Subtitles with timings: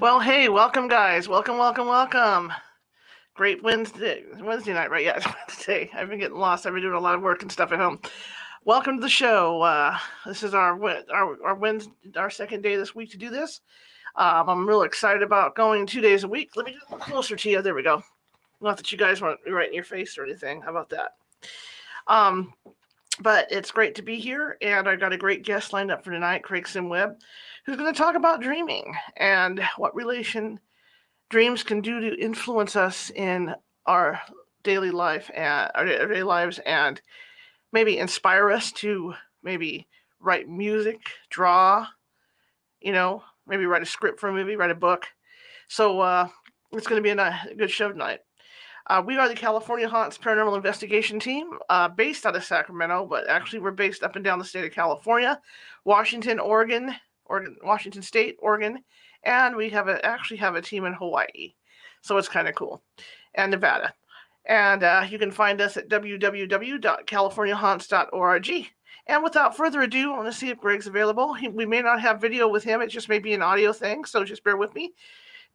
[0.00, 1.28] Well, hey, welcome, guys.
[1.28, 2.50] Welcome, welcome, welcome.
[3.34, 5.04] Great Wednesday, Wednesday night, right?
[5.04, 5.90] Yeah, it's Wednesday.
[5.92, 6.64] I've been getting lost.
[6.64, 8.00] I've been doing a lot of work and stuff at home.
[8.64, 9.60] Welcome to the show.
[9.60, 13.60] Uh, this is our our our Wednesday, our second day this week to do this.
[14.16, 16.56] Um, I'm really excited about going two days a week.
[16.56, 17.60] Let me get closer to you.
[17.60, 18.02] There we go.
[18.62, 20.62] Not that you guys want me right in your face or anything.
[20.62, 21.10] How about that?
[22.06, 22.54] Um,
[23.20, 26.10] but it's great to be here, and I've got a great guest lined up for
[26.10, 27.16] tonight, Craig Sim Simweb
[27.64, 30.60] who's going to talk about dreaming and what relation
[31.28, 33.54] dreams can do to influence us in
[33.86, 34.20] our
[34.62, 37.00] daily life and our daily lives and
[37.72, 39.86] maybe inspire us to maybe
[40.18, 41.00] write music,
[41.30, 41.86] draw,
[42.80, 45.06] you know, maybe write a script for a movie, write a book.
[45.68, 46.28] So uh,
[46.72, 48.20] it's going to be a, good show tonight.
[48.86, 53.28] Uh, we are the California Haunts Paranormal Investigation Team, uh, based out of Sacramento, but
[53.28, 55.40] actually we're based up and down the state of California,
[55.84, 56.94] Washington, Oregon,
[57.30, 58.82] Oregon, Washington State, Oregon,
[59.22, 61.54] and we have a, actually have a team in Hawaii.
[62.02, 62.82] So it's kind of cool,
[63.34, 63.94] and Nevada.
[64.46, 68.50] And uh, you can find us at www.californiahaunts.org.
[69.06, 71.34] And without further ado, I want to see if Greg's available.
[71.34, 74.04] He, we may not have video with him; it just may be an audio thing,
[74.04, 74.92] so just bear with me.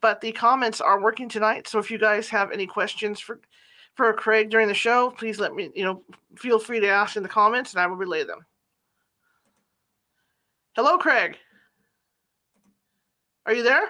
[0.01, 3.39] But the comments are working tonight, so if you guys have any questions for
[3.95, 6.03] for Craig during the show, please let me, you know,
[6.35, 8.45] feel free to ask in the comments, and I will relay them.
[10.75, 11.37] Hello, Craig.
[13.45, 13.87] Are you there?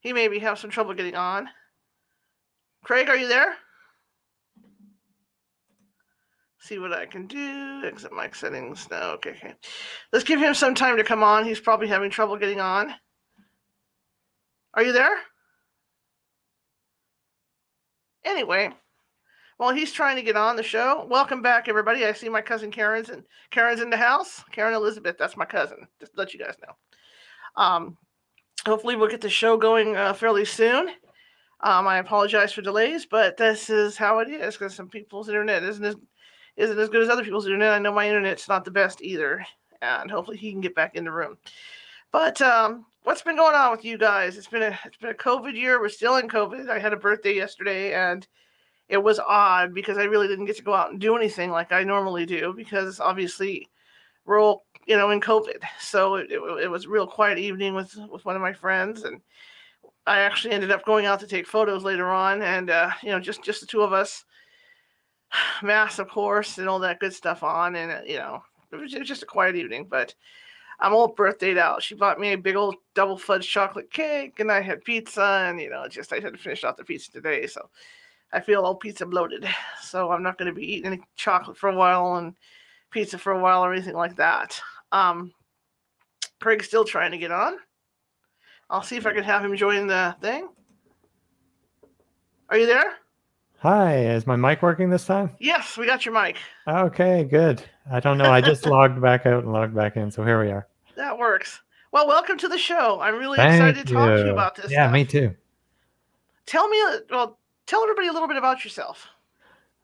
[0.00, 1.48] He maybe have some trouble getting on.
[2.84, 3.54] Craig, are you there?
[6.60, 7.82] See what I can do.
[7.84, 8.88] Exit mic settings.
[8.90, 9.54] No, okay, okay.
[10.12, 11.44] Let's give him some time to come on.
[11.44, 12.94] He's probably having trouble getting on.
[14.74, 15.16] Are you there?
[18.24, 18.70] Anyway,
[19.56, 22.04] while he's trying to get on the show, welcome back, everybody.
[22.04, 24.42] I see my cousin Karen's and Karen's in the house.
[24.50, 25.86] Karen Elizabeth, that's my cousin.
[26.00, 27.62] Just let you guys know.
[27.62, 27.96] Um,
[28.66, 30.88] hopefully, we'll get the show going uh, fairly soon.
[31.60, 35.62] Um, I apologize for delays, but this is how it is because some people's internet
[35.62, 35.96] isn't as
[36.56, 37.72] isn't as good as other people's internet.
[37.72, 39.44] I know my internet's not the best either,
[39.82, 41.36] and hopefully he can get back in the room.
[42.12, 44.36] But um, what's been going on with you guys?
[44.36, 45.80] It's been a it's been a COVID year.
[45.80, 46.68] We're still in COVID.
[46.68, 48.26] I had a birthday yesterday, and
[48.88, 51.72] it was odd because I really didn't get to go out and do anything like
[51.72, 53.68] I normally do because obviously
[54.24, 55.62] we're all you know in COVID.
[55.80, 59.20] So it, it, it was real quiet evening with with one of my friends and
[60.06, 63.20] I actually ended up going out to take photos later on and uh, you know
[63.20, 64.24] just just the two of us
[65.62, 68.92] mask of course and all that good stuff on and uh, you know it was,
[68.94, 70.14] it was just a quiet evening but
[70.80, 71.84] I'm all birthdayed out.
[71.84, 75.60] She bought me a big old double fudge chocolate cake and I had pizza and
[75.60, 77.70] you know just I had to finish off the pizza today so
[78.34, 79.48] I feel all pizza bloated.
[79.80, 82.34] So I'm not going to be eating any chocolate for a while and
[82.90, 84.60] pizza for a while or anything like that.
[84.90, 85.32] Um,
[86.40, 87.58] Craig's still trying to get on.
[88.68, 90.48] I'll see if I can have him join the thing.
[92.48, 92.96] Are you there?
[93.58, 95.30] Hi, is my mic working this time?
[95.38, 96.36] Yes, we got your mic.
[96.66, 97.62] Okay, good.
[97.90, 98.32] I don't know.
[98.32, 100.66] I just logged back out and logged back in, so here we are.
[100.96, 101.60] That works.
[101.92, 103.00] Well, welcome to the show.
[103.00, 103.98] I'm really Thank excited to you.
[103.98, 104.72] talk to you about this.
[104.72, 104.92] Yeah, stuff.
[104.92, 105.34] me too.
[106.46, 109.06] Tell me, well, tell everybody a little bit about yourself.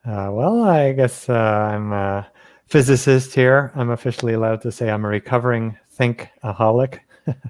[0.04, 2.26] Uh, well, I guess uh, I'm a
[2.66, 3.72] physicist here.
[3.74, 7.00] I'm officially allowed to say I'm a recovering thinkaholic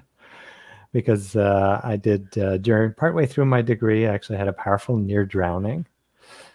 [0.93, 4.05] because uh, I did uh, during partway through my degree.
[4.05, 5.85] I actually had a powerful near drowning.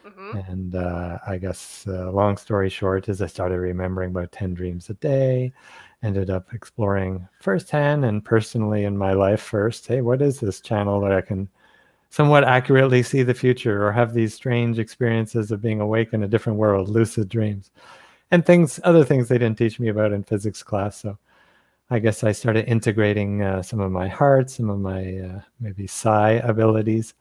[0.06, 0.37] Mm-hmm.
[0.37, 4.90] And uh, I guess, uh, long story short, is I started remembering about 10 dreams
[4.90, 5.52] a day,
[6.02, 9.87] ended up exploring firsthand and personally in my life first.
[9.87, 11.49] Hey, what is this channel that I can
[12.11, 16.29] somewhat accurately see the future or have these strange experiences of being awake in a
[16.29, 17.70] different world, lucid dreams,
[18.31, 21.00] and things, other things they didn't teach me about in physics class.
[21.00, 21.19] So
[21.91, 25.87] I guess I started integrating uh, some of my heart, some of my uh, maybe
[25.87, 27.14] psi abilities,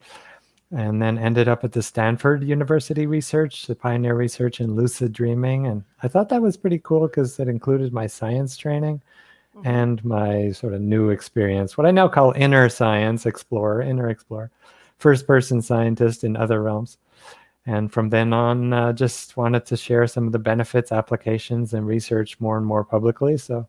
[0.72, 5.68] and then ended up at the Stanford University research, the pioneer research in lucid dreaming.
[5.68, 9.02] And I thought that was pretty cool because it included my science training
[9.56, 9.68] mm-hmm.
[9.68, 14.50] and my sort of new experience, what I now call inner science explorer, inner explorer,
[14.97, 16.97] first person scientist in other realms.
[17.65, 21.88] And from then on, uh, just wanted to share some of the benefits, applications, and
[21.88, 23.38] research more and more publicly.
[23.38, 23.68] So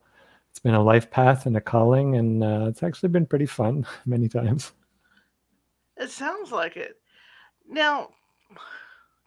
[0.51, 3.87] it's been a life path and a calling, and uh, it's actually been pretty fun
[4.07, 4.73] many times.
[5.97, 6.97] It sounds like it.
[7.69, 8.11] Now,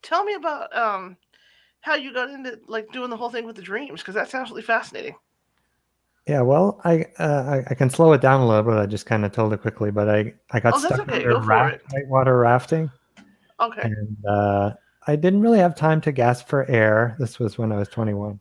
[0.03, 1.17] tell me about um,
[1.81, 4.63] how you got into like doing the whole thing with the dreams, because that's absolutely
[4.63, 5.15] fascinating.
[6.29, 8.77] Yeah, well, I, uh, I, I can slow it down a little bit.
[8.77, 11.25] I just kind of told it quickly, but I I got oh, stuck okay.
[11.25, 12.91] under raft, whitewater rafting.
[13.59, 13.81] Okay.
[13.81, 14.73] And uh,
[15.07, 17.15] I didn't really have time to gasp for air.
[17.17, 18.39] This was when I was 21,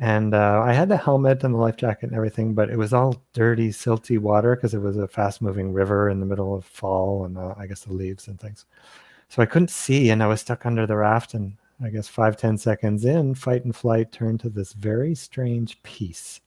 [0.00, 2.92] and uh, I had the helmet and the life jacket and everything, but it was
[2.92, 7.26] all dirty, silty water because it was a fast-moving river in the middle of fall
[7.26, 8.64] and uh, I guess the leaves and things.
[9.28, 11.34] So I couldn't see, and I was stuck under the raft.
[11.34, 15.80] And I guess five ten seconds in, fight and flight turned to this very strange
[15.84, 16.40] peace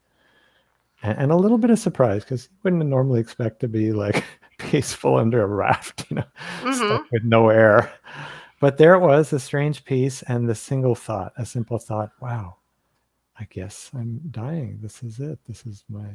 [1.04, 4.24] and, and a little bit of surprise because you wouldn't normally expect to be like
[4.58, 6.26] peaceful under a raft, you know,
[6.62, 6.74] mm-hmm.
[6.74, 7.92] stuck with no air.
[8.60, 12.58] But there it was, a strange peace and the single thought, a simple thought, wow,
[13.40, 14.80] I guess I'm dying.
[14.82, 15.40] This is it.
[15.48, 16.08] This is my.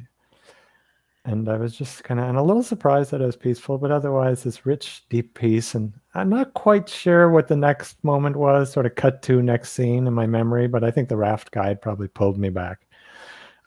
[1.25, 3.93] And I was just kind of, and a little surprised that I was peaceful, but
[3.93, 5.77] otherwise, this rich, deep peace.
[5.77, 9.71] And I'm not quite sure what the next moment was, sort of cut to next
[9.71, 12.89] scene in my memory, but I think the raft guide probably pulled me back.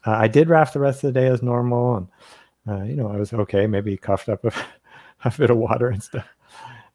[0.06, 2.08] Uh, I did raft the rest of the day as normal, and
[2.68, 3.66] uh, you know I was okay.
[3.66, 4.52] Maybe coughed up a,
[5.24, 6.28] a bit of water and stuff,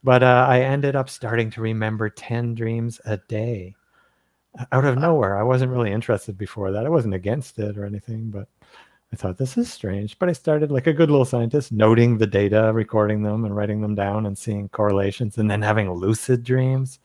[0.03, 3.75] but uh, I ended up starting to remember ten dreams a day
[4.57, 5.37] uh, out of nowhere.
[5.37, 6.85] I wasn't really interested before that.
[6.85, 8.47] I wasn't against it or anything, but
[9.11, 10.17] I thought this is strange.
[10.17, 13.81] But I started like a good little scientist, noting the data, recording them, and writing
[13.81, 16.99] them down, and seeing correlations, and then having lucid dreams.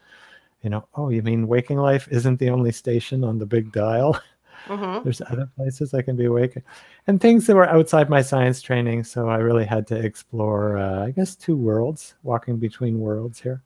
[0.63, 4.21] You know, oh, you mean waking life isn't the only station on the big dial?
[4.67, 5.05] Mm-hmm.
[5.05, 6.59] There's other places I can be awake,
[7.07, 9.05] and things that were outside my science training.
[9.05, 13.63] So I really had to explore, uh, I guess, two worlds, walking between worlds here.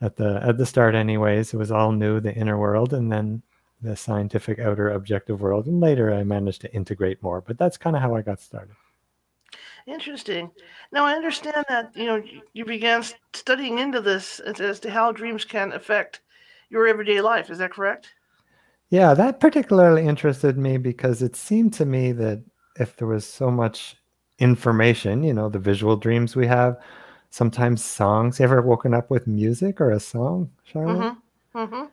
[0.00, 3.42] At the at the start, anyways, it was all new, the inner world, and then
[3.82, 5.66] the scientific outer objective world.
[5.66, 7.40] And later, I managed to integrate more.
[7.40, 8.74] But that's kind of how I got started.
[9.86, 10.50] Interesting.
[10.92, 12.22] Now I understand that you know
[12.52, 13.02] you began
[13.32, 16.20] studying into this as to how dreams can affect
[16.70, 17.50] your everyday life.
[17.50, 18.14] Is that correct?
[18.92, 22.42] Yeah, that particularly interested me because it seemed to me that
[22.78, 23.96] if there was so much
[24.38, 26.78] information, you know, the visual dreams we have,
[27.30, 28.38] sometimes songs.
[28.38, 31.14] You ever woken up with music or a song, Charlotte?
[31.54, 31.58] Mm-hmm.
[31.58, 31.84] Mm-hmm.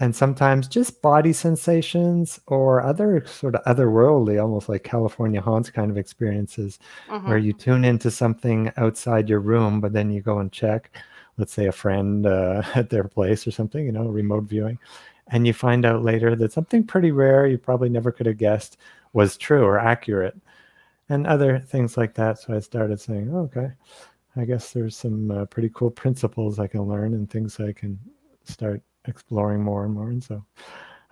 [0.00, 5.90] And sometimes just body sensations or other sort of otherworldly, almost like California haunts kind
[5.90, 6.78] of experiences,
[7.10, 7.28] mm-hmm.
[7.28, 10.96] where you tune into something outside your room, but then you go and check,
[11.36, 14.78] let's say a friend uh, at their place or something, you know, remote viewing,
[15.28, 18.78] and you find out later that something pretty rare you probably never could have guessed
[19.12, 20.36] was true or accurate
[21.08, 22.38] and other things like that.
[22.38, 23.70] So i started saying oh, okay
[24.36, 27.98] i guess there's some uh, pretty cool principles i can learn and things i can
[28.44, 30.08] start exploring more and more.
[30.08, 30.44] And so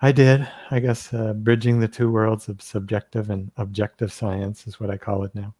[0.01, 0.47] i did.
[0.71, 4.97] I guess uh, bridging the two worlds of subjective and objective science is what i
[4.97, 5.53] call it now.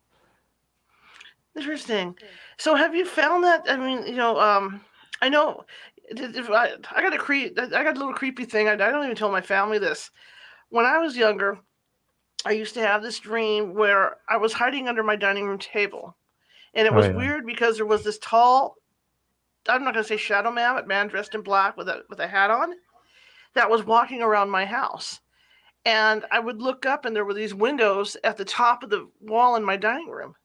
[1.55, 2.17] Interesting.
[2.57, 4.81] So have you found that i mean you know um
[5.21, 5.65] I know
[6.11, 7.57] I, I got a creep.
[7.59, 8.67] I got a little creepy thing.
[8.67, 10.11] I, I don't even tell my family this.
[10.69, 11.59] When I was younger,
[12.45, 16.15] I used to have this dream where I was hiding under my dining room table,
[16.73, 17.15] and it oh, was oh, yeah.
[17.15, 18.75] weird because there was this tall.
[19.67, 22.19] I'm not going to say shadow man, but man dressed in black with a with
[22.19, 22.73] a hat on,
[23.55, 25.19] that was walking around my house,
[25.85, 29.09] and I would look up, and there were these windows at the top of the
[29.21, 30.35] wall in my dining room.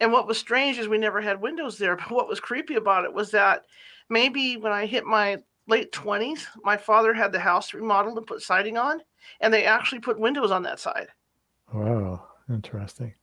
[0.00, 1.96] And what was strange is we never had windows there.
[1.96, 3.64] But what was creepy about it was that
[4.10, 8.42] maybe when I hit my late 20s, my father had the house remodeled and put
[8.42, 9.00] siding on,
[9.40, 11.08] and they actually put windows on that side.
[11.72, 13.14] Wow, interesting.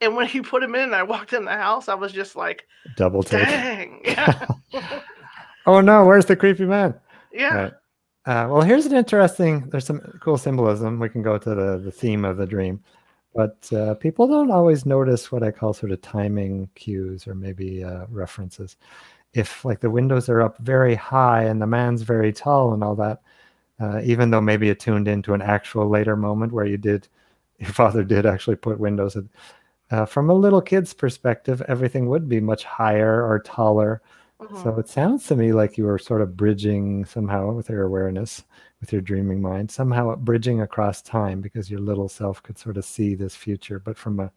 [0.00, 2.66] And when he put them in, I walked in the house, I was just like,
[2.96, 3.46] double take.
[3.46, 4.00] Dang.
[4.04, 4.46] Yeah.
[5.66, 6.94] oh no, where's the creepy man?
[7.32, 7.54] Yeah.
[7.54, 7.72] Right.
[8.26, 9.68] Uh, well, here's an interesting.
[9.70, 10.98] There's some cool symbolism.
[10.98, 12.82] We can go to the the theme of the dream,
[13.34, 17.84] but uh, people don't always notice what I call sort of timing cues or maybe
[17.84, 18.76] uh, references
[19.36, 22.94] if like the windows are up very high and the man's very tall and all
[22.96, 23.22] that,
[23.80, 27.08] uh, even though maybe it tuned into an actual later moment where you did,
[27.58, 29.16] your father did actually put windows.
[29.16, 29.28] In,
[29.90, 34.02] uh, from a little kid's perspective, everything would be much higher or taller
[34.40, 34.62] Mhm.
[34.62, 38.44] So it sounds to me like you were sort of bridging somehow with your awareness,
[38.80, 42.84] with your dreaming mind, somehow bridging across time because your little self could sort of
[42.84, 44.30] see this future, but from a,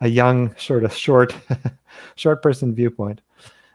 [0.00, 1.34] a young, sort of short,
[2.16, 3.20] short person viewpoint.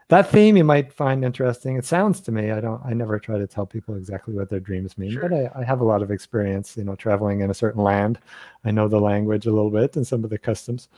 [0.08, 1.76] That theme you might find interesting.
[1.76, 4.60] It sounds to me, I don't, I never try to tell people exactly what their
[4.60, 7.54] dreams mean, but I, I have a lot of experience, you know, traveling in a
[7.54, 8.20] certain land.
[8.64, 10.88] I know the language a little bit and some of the customs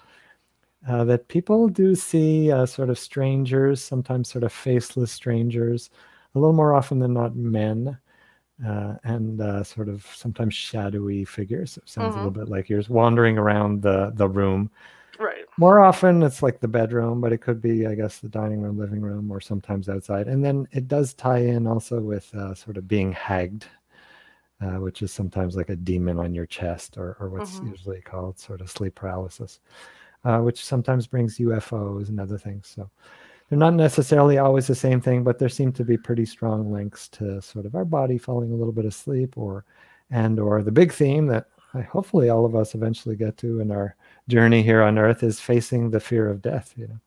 [0.89, 5.91] uh, that people do see uh, sort of strangers, sometimes sort of faceless strangers,
[6.35, 7.99] a little more often than not men,
[8.67, 11.77] uh, and uh, sort of sometimes shadowy figures.
[11.79, 14.71] It sounds a little bit like yours, wandering around the the room.
[15.59, 18.79] More often, it's like the bedroom, but it could be, I guess, the dining room,
[18.79, 20.29] living room, or sometimes outside.
[20.29, 23.67] And then it does tie in also with uh, sort of being hagged.
[24.63, 27.63] Uh, which is sometimes like a demon on your chest, or, or what's Mhm.
[27.63, 29.61] usually called sort of sleep paralysis
[30.25, 32.69] uh, which sometimes brings UFOs and other things.
[32.69, 32.91] So
[33.49, 37.09] they're not necessarily always the same thing, but there seem to be pretty strong links
[37.11, 39.65] to sort of our body falling a little bit asleep, or
[40.11, 43.71] and or the big theme that I hopefully all of us eventually get to in
[43.71, 43.97] our
[44.29, 46.75] journey here on Earth is facing the fear of death.
[46.77, 47.01] You know,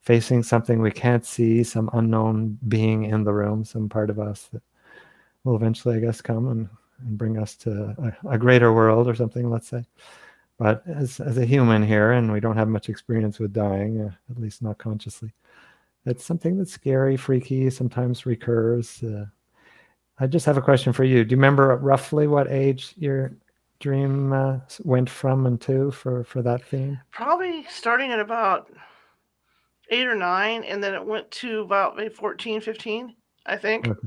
[0.00, 4.48] facing something we can't see, some unknown being in the room, some part of us
[4.52, 4.62] that
[5.44, 6.68] will eventually, I guess, come and,
[7.00, 9.50] and bring us to a, a greater world or something.
[9.50, 9.84] Let's say.
[10.58, 14.12] But as, as a human here, and we don't have much experience with dying, uh,
[14.30, 15.32] at least not consciously,
[16.04, 19.02] it's something that's scary, freaky, sometimes recurs.
[19.02, 19.24] Uh,
[20.18, 21.24] I just have a question for you.
[21.24, 23.32] Do you remember roughly what age your
[23.82, 26.98] dream uh, went from and to for, for that theme?
[27.10, 28.70] Probably starting at about
[29.90, 33.88] eight or nine, and then it went to about maybe 14, 15, I think.
[33.88, 33.98] Okay.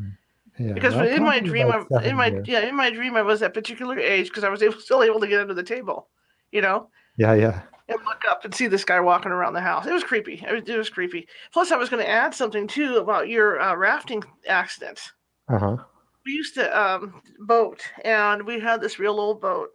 [0.57, 2.47] Yeah, Because in my dream, I, in my years.
[2.47, 5.19] yeah, in my dream, I was that particular age because I was able, still able
[5.19, 6.09] to get under the table,
[6.51, 7.61] you know, Yeah, yeah.
[7.89, 9.85] and look up and see this guy walking around the house.
[9.85, 10.35] It was creepy.
[10.47, 11.27] It was, it was creepy.
[11.51, 15.01] Plus, I was going to add something too about your uh, rafting accident.
[15.49, 15.77] Uh huh.
[16.25, 19.69] We used to um, boat and we had this real old boat.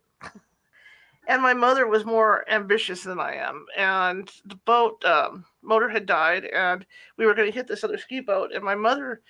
[1.29, 6.05] And my mother was more ambitious than i am and the boat um, motor had
[6.05, 6.85] died and
[7.17, 9.21] we were going to hit this other ski boat and my mother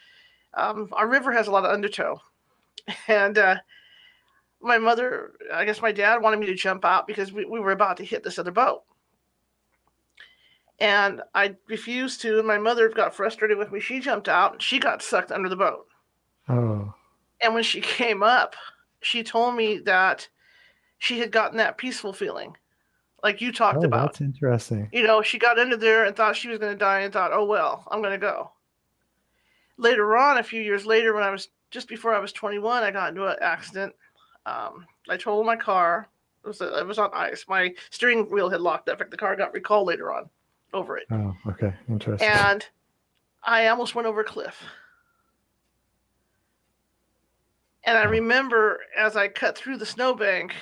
[0.55, 2.21] um, our river has a lot of undertow.
[3.07, 3.57] And uh,
[4.63, 7.73] my mother i guess my dad wanted me to jump out because we, we were
[7.73, 8.83] about to hit this other boat.
[10.79, 13.81] And i refused to and my mother got frustrated with me.
[13.81, 15.87] She jumped out and she got sucked under the boat.
[16.49, 16.95] Oh,
[17.43, 18.57] and when she came up,
[19.03, 20.29] she told me that
[20.99, 22.57] she had gotten that peaceful feeling,
[23.23, 24.13] like you talked oh, about.
[24.13, 24.89] that's interesting.
[24.93, 27.33] You know, she got into there and thought she was going to die and thought,
[27.33, 28.53] oh, well, I'm going to go.
[29.79, 32.91] Later on, a few years later, when I was just before I was 21, I
[32.91, 33.95] got into an accident.
[34.45, 36.09] Um, I totaled my car.
[36.45, 37.45] It was, it was on ice.
[37.49, 38.99] My steering wheel had locked up.
[39.11, 40.29] The car got recalled later on
[40.73, 41.07] over it.
[41.11, 41.73] Oh, okay.
[41.89, 42.29] Interesting.
[42.29, 42.67] And
[43.43, 44.63] I almost went over a cliff.
[47.85, 50.55] And I remember as I cut through the snowbank,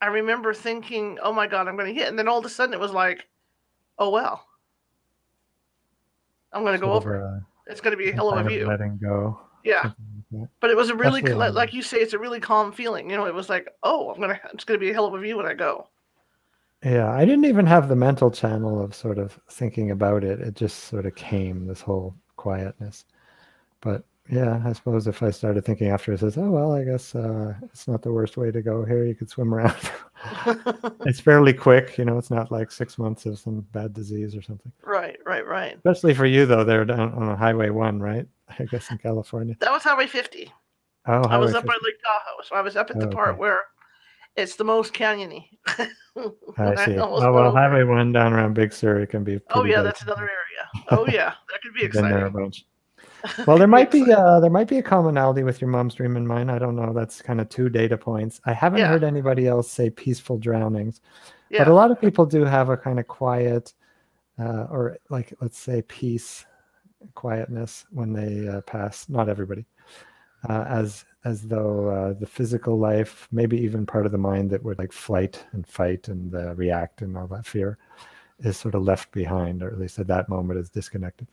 [0.00, 2.08] I remember thinking, oh my God, I'm going to hit.
[2.08, 3.26] And then all of a sudden it was like,
[3.98, 4.44] oh well.
[6.52, 7.16] I'm going to go over.
[7.16, 7.24] it.
[7.24, 8.66] uh, It's going to be a hell of a view.
[8.66, 9.40] letting go.
[9.64, 9.90] Yeah.
[10.30, 10.48] like.
[10.60, 13.10] But it was a really, like, like you say, it's a really calm feeling.
[13.10, 15.06] You know, it was like, oh, I'm going to, it's going to be a hell
[15.06, 15.88] of a view when I go.
[16.84, 20.40] Yeah, I didn't even have the mental channel of sort of thinking about it.
[20.40, 23.06] It just sort of came, this whole quietness.
[23.80, 27.14] But yeah, I suppose if I started thinking after, it says, oh, well, I guess
[27.14, 29.04] uh, it's not the worst way to go here.
[29.04, 29.76] You could swim around.
[31.06, 34.40] it's fairly quick, you know, it's not like six months of some bad disease or
[34.42, 34.72] something.
[34.82, 35.76] right, right, right.
[35.76, 38.26] Especially for you, though, they're down on Highway 1, right?
[38.58, 39.56] I guess in California.
[39.60, 40.50] That was Highway 50.
[41.06, 43.10] Oh, Highway I was up by Lake Tahoe, so I was up at the Oh,
[43.10, 43.38] part okay.
[43.40, 43.60] where
[44.36, 45.48] it's the most canyony.
[45.66, 46.96] I see.
[46.98, 47.52] almost Oh, well.
[47.52, 50.84] Highway 1 down around Big Sur, it can be Oh yeah, that's another area.
[50.90, 52.42] Oh yeah, that could be I've been there a exciting.
[52.42, 52.64] bunch.
[53.46, 56.26] Well, there might be uh, there might be a commonality with your mom's dream and
[56.28, 56.50] mine.
[56.50, 56.92] I don't know.
[56.92, 58.40] That's kind of two data points.
[58.44, 58.88] I haven't Yeah.
[58.88, 61.00] heard anybody else say peaceful drownings,
[61.50, 63.72] but a lot of people do have a kind of quiet,
[64.38, 66.44] uh, or like let's say peace,
[67.14, 69.08] quietness when they uh, pass.
[69.08, 69.64] Not everybody,
[70.48, 74.62] uh, as as though uh, the physical life, maybe even part of the mind that
[74.62, 77.78] would like flight and fight and uh, react and all that fear,
[78.40, 81.26] is sort of left behind, or at least at that moment is disconnected.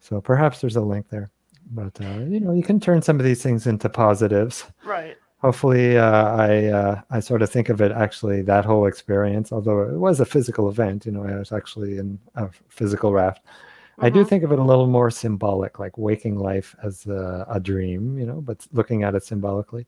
[0.00, 1.30] So perhaps there's a link there,
[1.70, 4.64] but uh, you know you can turn some of these things into positives.
[4.82, 5.18] right.
[5.40, 9.82] Hopefully, uh, I uh, I sort of think of it actually that whole experience, although
[9.82, 11.06] it was a physical event.
[11.06, 13.46] You know, I was actually in a physical raft.
[14.00, 14.28] I do Mhm.
[14.28, 18.18] think of it a little more symbolic, like waking life as a, a dream.
[18.18, 19.86] You know, but looking at it symbolically.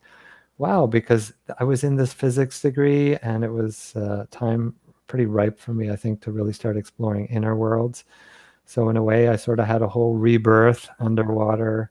[0.59, 4.75] Wow, because I was in this physics degree, and it was uh, time
[5.07, 8.05] pretty ripe for me, I think, to really start exploring inner worlds.
[8.71, 11.91] So in a way, I sort of had a whole rebirth underwater,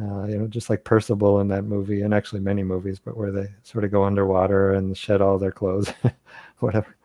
[0.00, 3.30] uh, you know, just like Percival in that movie, and actually many movies, but where
[3.30, 5.92] they sort of go underwater and shed all their clothes,
[6.60, 6.96] whatever,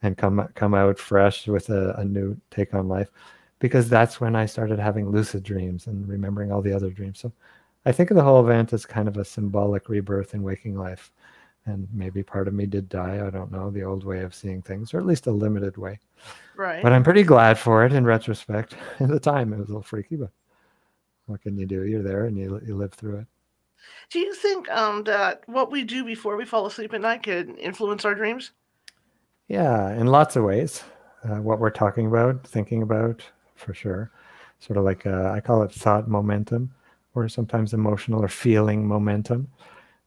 [0.00, 3.10] and come come out fresh with a, a new take on life.
[3.58, 7.18] Because that's when I started having lucid dreams and remembering all the other dreams.
[7.20, 7.32] So
[7.84, 11.12] I think of the whole event as kind of a symbolic rebirth in waking life.
[11.66, 13.26] And maybe part of me did die.
[13.26, 15.98] I don't know, the old way of seeing things, or at least a limited way.
[16.56, 16.82] Right.
[16.82, 18.76] But I'm pretty glad for it in retrospect.
[19.00, 20.30] At the time, it was a little freaky, but
[21.26, 21.84] what can you do?
[21.84, 23.26] You're there and you, you live through it.
[24.10, 27.56] do you think um, that what we do before we fall asleep at night can
[27.58, 28.52] influence our dreams?
[29.48, 30.82] Yeah, in lots of ways.
[31.24, 33.22] Uh, what we're talking about, thinking about,
[33.56, 34.10] for sure.
[34.60, 36.72] Sort of like uh, I call it thought momentum,
[37.14, 39.48] or sometimes emotional or feeling momentum.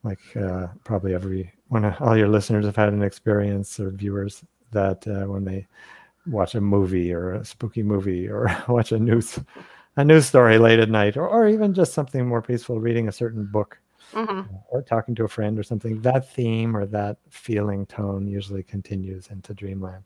[0.03, 4.43] Like uh, probably every one of all your listeners have had an experience or viewers
[4.71, 5.67] that uh, when they
[6.25, 9.39] watch a movie or a spooky movie or watch a news
[9.97, 13.11] a news story late at night or, or even just something more peaceful reading a
[13.11, 13.79] certain book
[14.13, 18.63] hmm or talking to a friend or something that theme or that feeling tone usually
[18.63, 20.03] continues into dreamland.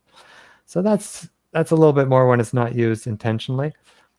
[0.65, 3.73] So that's that's a little bit more when it's not used intentionally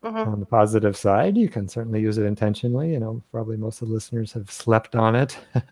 [0.05, 3.83] hmm on the positive side you can certainly use it intentionally you know probably most
[3.83, 5.39] of the listeners have slept on it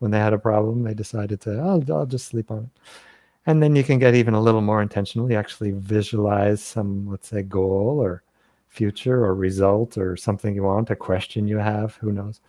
[0.00, 2.80] when they had a problem they decided to oh, i'll just sleep on it.
[3.46, 7.28] And then you can get even a little more intentional you actually visualize some let's
[7.28, 8.22] say goal or
[8.68, 12.40] future or result or something you want a question you have who knows.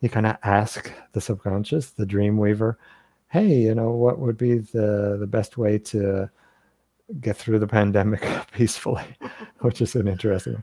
[0.00, 2.78] You kind of ask the subconscious the dream weaver
[3.28, 6.30] hey you know what would be the the best way to
[7.20, 9.04] get through the pandemic peacefully
[9.60, 10.62] which is an interesting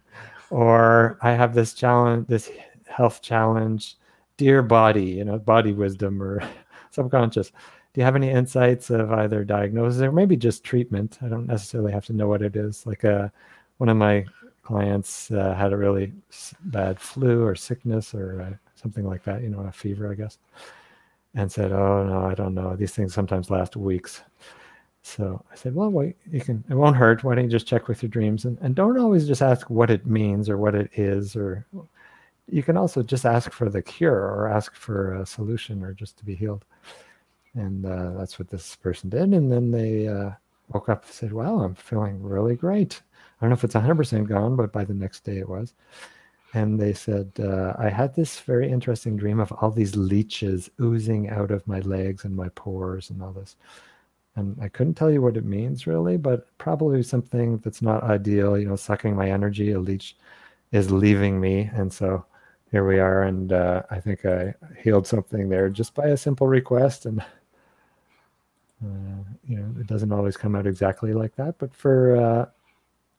[0.50, 2.50] or i have this challenge this
[2.88, 3.96] health challenge.
[4.38, 6.42] Dear body you know body wisdom or
[6.92, 7.52] subconscious
[7.98, 11.18] do you have any insights of either diagnosis or maybe just treatment?
[11.24, 12.86] I don't necessarily have to know what it is.
[12.86, 13.30] Like uh,
[13.78, 14.24] one of my
[14.62, 16.14] clients uh, had a really
[16.66, 20.38] bad flu or sickness or uh, something like that you know a fever i guess
[21.34, 22.76] and said oh no i don't know.
[22.76, 24.22] These things sometimes last weeks
[25.08, 27.24] so I said, well, wait, you can, it won't hurt.
[27.24, 28.44] Why don't you just check with your dreams?
[28.44, 31.66] And, and don't always just ask what it means or what it is, or
[32.52, 36.18] you can also just ask for the cure or ask for a solution or just
[36.18, 36.66] to be healed.
[37.54, 39.34] And uh, that's what this person did.
[39.34, 40.32] And then they uh,
[40.74, 43.02] woke up and said, well, I'm feeling really great.
[43.40, 45.74] I don't know if it's 100% gone, but by the next day it was.
[46.54, 51.30] And they said, uh, I had this very interesting dream of all these leeches oozing
[51.30, 53.56] out of my legs and my pores and all this
[54.38, 58.58] and I couldn't tell you what it means really, but probably something that's not ideal.
[58.58, 59.72] You know, sucking my energy.
[59.72, 60.16] A leech
[60.72, 62.24] is leaving me, and so
[62.72, 63.24] here we are.
[63.24, 67.08] And uh, I think I healed something there just by a simple request.
[67.08, 67.24] And uh,
[69.48, 72.46] you know, it doesn't always come out exactly like that, but for uh,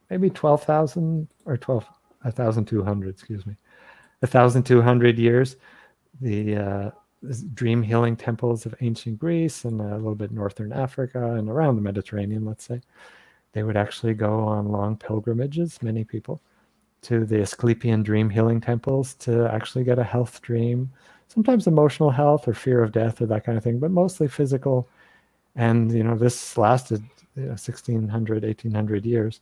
[0.09, 1.85] maybe twelve thousand or twelve
[2.25, 3.57] a thousand two hundred, excuse me,
[4.23, 5.57] a thousand two hundred years,
[6.21, 6.91] the uh,
[7.55, 11.83] dream healing temples of ancient Greece and a little bit northern Africa and around the
[11.83, 12.81] Mediterranean, let's say,
[13.53, 16.41] they would actually go on long pilgrimages, many people,
[17.03, 20.91] to the Asclepian dream healing temples to actually get a health dream,
[21.29, 24.89] sometimes emotional health or fear of death or that kind of thing, but mostly physical.
[25.57, 27.03] And, you know, this lasted
[27.37, 29.41] you know, 1600, 1800 years.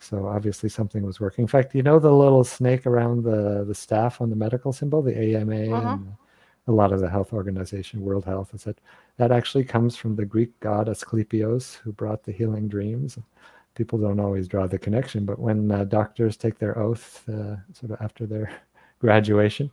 [0.00, 1.42] So obviously something was working.
[1.44, 5.02] In fact, you know the little snake around the, the staff on the medical symbol,
[5.02, 5.88] the AMA Uh-huh.
[5.92, 6.16] and
[6.68, 8.78] a lot of the health organization, World Health, is that
[9.16, 13.18] that actually comes from the Greek god Asclepios, who brought the healing dreams.
[13.74, 17.92] People don't always draw the connection, but when uh, doctors take their oath, uh, sort
[17.92, 18.52] of after their
[19.00, 19.70] graduation,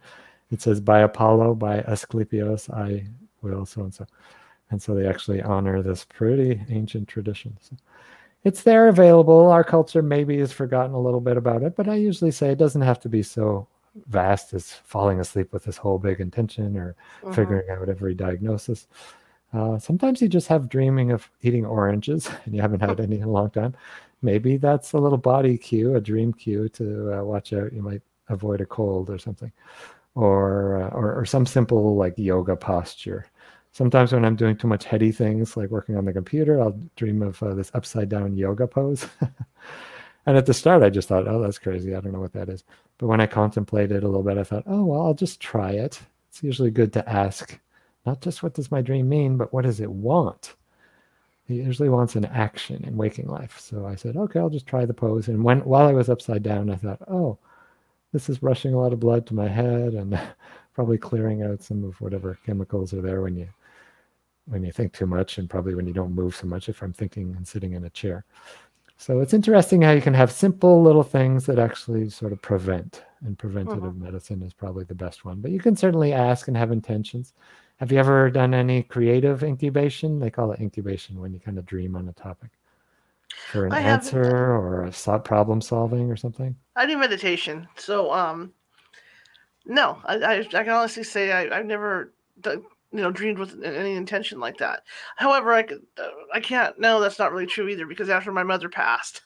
[0.51, 3.05] it says, "By Apollo, by Asclepios, I
[3.41, 4.07] will so and so,"
[4.71, 7.55] and so they actually honor this pretty ancient tradition.
[7.61, 7.75] So
[8.43, 9.51] it's there, available.
[9.51, 12.57] Our culture maybe has forgotten a little bit about it, but I usually say it
[12.57, 13.67] doesn't have to be so
[14.07, 17.35] vast as falling asleep with this whole big intention or Mhm.
[17.35, 18.87] figuring out every diagnosis.
[19.53, 23.23] Uh, sometimes you just have dreaming of eating oranges and you haven't had any in
[23.23, 23.75] a long time.
[24.21, 27.73] Maybe that's a little body cue, a dream cue to uh, watch out.
[27.73, 29.51] You might avoid a cold or something,
[30.15, 33.25] or, uh, or or some simple like yoga posture.
[33.71, 37.21] Sometimes when I'm doing too much heady things, like working on the computer, I'll dream
[37.21, 39.07] of uh, this upside down yoga pose.
[40.25, 41.95] and at the start, I just thought, "Oh, that's crazy.
[41.95, 42.63] I don't know what that is."
[42.97, 46.01] But when I contemplated a little bit, I thought, "Oh, well, I'll just try it."
[46.29, 47.59] It's usually good to ask
[48.05, 50.55] not just what does my dream mean, but what does it want?
[51.47, 53.59] It usually wants an action in waking life.
[53.59, 55.27] So I said, okay, I'll just try the pose.
[55.27, 57.37] And when while I was upside down, I thought, oh,
[58.13, 60.19] this is rushing a lot of blood to my head and
[60.73, 63.47] probably clearing out some of whatever chemicals are there when you
[64.47, 66.93] when you think too much and probably when you don't move so much if I'm
[66.93, 68.25] thinking and sitting in a chair.
[68.99, 73.03] So it's interesting how you can have simple little things that actually sort of prevent,
[73.21, 73.97] and preventative Mhm.
[73.97, 75.41] medicine is probably the best one.
[75.41, 77.33] But you can certainly ask and have intentions.
[77.77, 80.19] Have you ever done any creative incubation?
[80.19, 82.51] They call it incubation when you kind of dream on a topic
[83.45, 86.55] for an I haven't answer or a problem solving or something.
[86.75, 88.53] I do meditation, so um,
[89.65, 93.63] no, I I, I can honestly say I, I've never done, you know dreamed with
[93.63, 94.83] any intention like that.
[95.15, 96.79] However, I could uh, I can't.
[96.79, 99.21] No, that's not really true either because after my mother passed,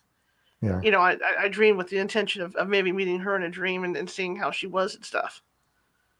[0.62, 0.82] Yeah.
[0.82, 3.50] you know, I I, dreamed with the intention of, of maybe meeting her in a
[3.50, 5.42] dream and, and seeing how she was and stuff.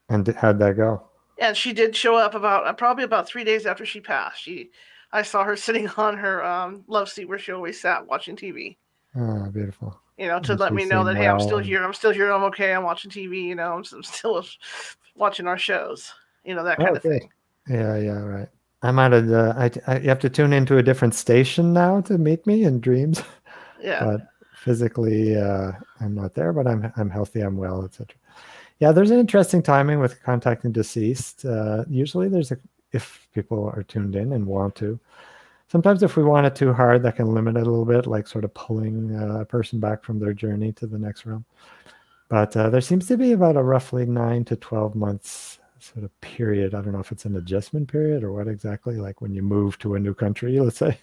[0.08, 1.02] And how'd that go?
[1.38, 4.40] And she did show up about uh, probably about three days after she passed.
[4.40, 4.70] She
[5.12, 8.76] I saw her sitting on her um, love seat where she always sat watching TV.
[9.16, 10.00] Oh, beautiful.
[10.18, 11.84] you know, to let me know that hey, I'm still here.
[11.84, 12.32] I'm still here.
[12.32, 12.72] I'm okay.
[12.72, 13.44] I'm watching TV.
[13.44, 14.44] You know, I'm still
[15.14, 16.12] watching our shows.
[16.44, 17.28] You know that kind Oh, of thing.
[17.68, 18.48] Yeah, yeah, right.
[18.82, 19.54] I'm out of the.
[19.56, 22.80] I, I, you have to tune into a different station now to meet me in
[22.80, 23.22] dreams.
[23.82, 24.02] Yeah.
[24.02, 24.20] but
[24.54, 28.16] physically uh, i'm not there but i'm i'm healthy i'm well etc
[28.78, 32.56] yeah there's an interesting timing with contacting deceased uh, usually there's a
[32.92, 34.98] if people are tuned in and want to
[35.68, 38.26] sometimes if we want it too hard that can limit it a little bit like
[38.26, 41.44] sort of pulling uh, a person back from their journey to the next realm
[42.30, 46.20] but uh, there seems to be about a roughly 9 to 12 months sort of
[46.20, 49.42] period i don't know if it's an adjustment period or what exactly like when you
[49.42, 50.98] move to a new country let's say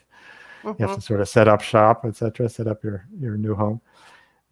[0.77, 0.95] you have Mhm.
[0.95, 3.81] to sort of set up shop, etc., set up your your new home.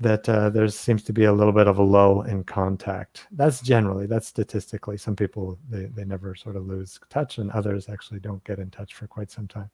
[0.02, 3.28] That uh, there seems to be a little bit of a lull in contact.
[3.32, 4.98] That's generally that's statistically.
[4.98, 8.70] Some people they they never sort of lose touch, and others actually don't get in
[8.72, 9.70] touch for quite some time.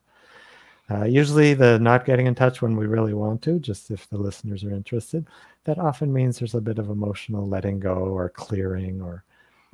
[0.89, 4.17] Uh, usually, the not getting in touch when we really want to, just if the
[4.17, 5.27] listeners are interested,
[5.63, 9.23] that often means there's a bit of emotional letting go or clearing, or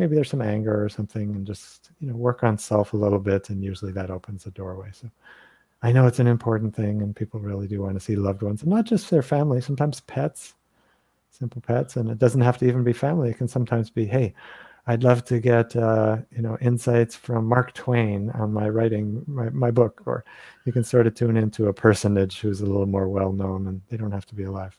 [0.01, 3.19] maybe there's some anger or something, and just you know work on self a little
[3.19, 4.89] bit, and usually that opens the doorway.
[4.91, 5.09] So.
[5.83, 8.61] I know it's an important thing, and people really do want to see loved ones,
[8.61, 9.61] and not just their family.
[9.61, 10.53] Sometimes pets,
[11.31, 13.31] simple pets, and it doesn't have to even be family.
[13.31, 14.33] It can sometimes be, hey,
[14.87, 19.49] I'd love to get uh, you know insights from Mark Twain on my writing my,
[19.49, 20.23] my book, or
[20.65, 23.81] you can sort of tune into a personage who's a little more well known, and
[23.89, 24.77] they don't have to be alive.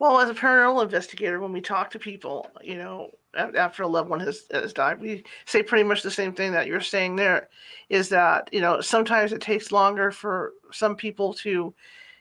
[0.00, 4.08] Well, as a paranormal investigator, when we talk to people, you know, after a loved
[4.08, 7.50] one has, has died, we say pretty much the same thing that you're saying there
[7.90, 11.74] is that, you know, sometimes it takes longer for some people to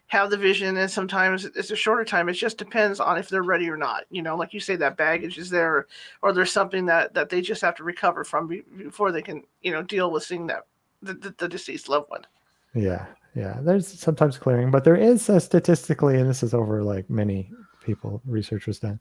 [0.07, 2.27] have the vision and sometimes it's a shorter time.
[2.27, 4.03] It just depends on if they're ready or not.
[4.09, 5.87] You know, like you say, that baggage is there
[6.21, 9.71] or there's something that, that they just have to recover from before they can, you
[9.71, 10.65] know, deal with seeing that
[11.01, 12.27] the, the, the deceased loved one.
[12.75, 13.59] Yeah, yeah.
[13.61, 17.49] There's sometimes clearing, but there is statistically, and this is over like many
[17.89, 18.99] people, research was done,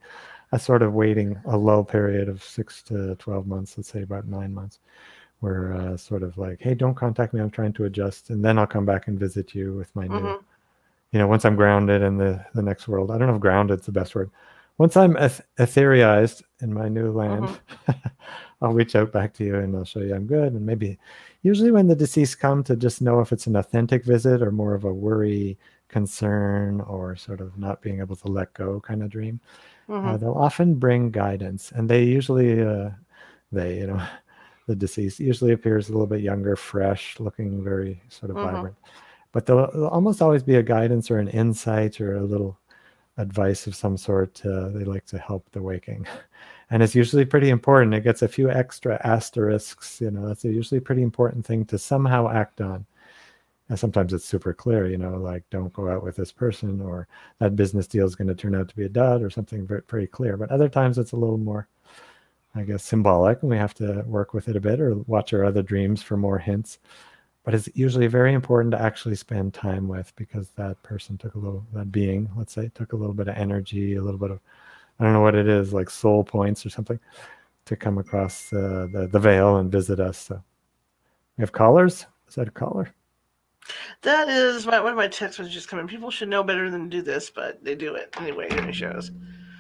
[0.53, 4.27] a sort of waiting, a low period of six to 12 months, let's say about
[4.27, 4.79] nine months,
[5.41, 7.41] where uh, sort of like, hey, don't contact me.
[7.41, 8.31] I'm trying to adjust.
[8.31, 10.43] And then I'll come back and visit you with my new, Mhm.
[11.13, 13.11] you know, once I'm grounded in the, the next world.
[13.11, 14.31] I don't know if grounded's the best word.
[14.79, 15.45] Once I'm eth-
[16.63, 17.61] in my new land,
[18.63, 20.53] I'll reach out back to you and I'll show you I'm good.
[20.55, 20.99] And maybe
[21.43, 24.75] usually when the deceased come to just know if it's an authentic visit or more
[24.75, 29.11] of a worry, concern, or sort of not being able to let go kind of
[29.11, 29.41] dream,
[29.89, 30.15] Mhm.
[30.15, 31.73] uh, they'll often bring guidance.
[31.73, 32.91] And they usually, uh,
[33.53, 34.03] they, you know,
[34.67, 38.41] the deceased usually appears a little bit younger, fresh, looking very sort of Mhm.
[38.41, 38.77] vibrant.
[39.33, 42.59] But there'll, there'll almost always be a guidance or an insight or a little
[43.19, 44.45] advice of some sort.
[44.47, 46.07] Uh, they like to help the waking.
[46.71, 47.95] And it's usually pretty important.
[47.95, 50.01] It gets a few extra asterisks.
[50.03, 52.85] You know, that's a usually pretty important thing to somehow act on.
[53.69, 57.07] And sometimes it's super clear, you know, like don't go out with this person or
[57.39, 59.83] that business deal is going to turn out to be a dud or something very,
[59.89, 60.37] very clear.
[60.37, 61.69] But other times it's a little more,
[62.55, 65.45] I guess, symbolic and we have to work with it a bit or watch our
[65.45, 66.79] other dreams for more hints.
[67.45, 71.39] But it's usually very important to actually spend time with because that person took a
[71.39, 74.41] little, that being, let's say, took a little bit of energy, a little bit of,
[74.99, 76.99] I don't know what it is, like soul points or something
[77.67, 80.19] to come across uh, the, the veil and visit us.
[80.19, 80.43] So
[81.37, 82.07] we have callers.
[82.29, 82.95] Is that a caller?
[84.03, 85.87] That is my, one of my text messages coming.
[85.87, 88.73] People should know better than to do this, but they do it anyway in the
[88.73, 89.11] shows.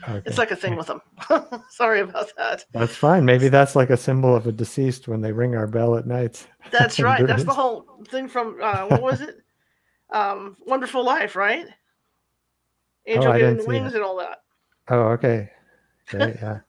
[0.08, 0.22] Okay.
[0.24, 1.00] It's like a thing with them.
[1.70, 2.64] Sorry about that.
[2.72, 3.24] That's fine.
[3.24, 6.46] Maybe that's like a symbol of a deceased when they ring our bell at night.
[6.70, 7.26] That's right.
[7.26, 9.36] That's the whole thing from uh, what was it?
[10.10, 11.66] Um, Wonderful Life, right?
[13.06, 14.38] Angel Oh, getting didn't the see wings and all that.
[14.88, 15.50] Oh, okay.
[16.14, 16.60] Okay, yeah.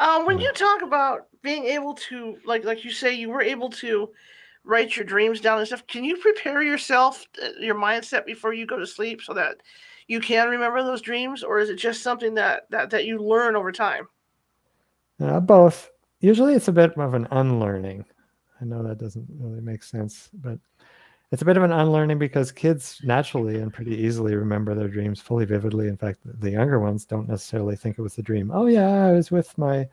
[0.00, 0.46] um, when Yeah.
[0.46, 4.10] you talk about being able to, like, like you say, you were able to
[4.64, 5.86] write your dreams down and stuff.
[5.86, 9.56] Can you prepare yourself, uh, your mindset before you go to sleep, so that
[10.06, 13.56] you can remember those dreams, or is it just something that that that you learn
[13.56, 14.08] over time?
[15.20, 15.90] Uh, both.
[16.20, 18.04] Usually it's a bit of an unlearning.
[18.60, 20.58] I know that doesn't really make sense, but
[21.32, 25.20] it's a bit of an unlearning because kids naturally and pretty easily remember their dreams
[25.20, 25.88] fully vividly.
[25.88, 28.50] In fact, the younger ones don't necessarily think it was a dream.
[28.52, 29.88] Oh yeah, I was with my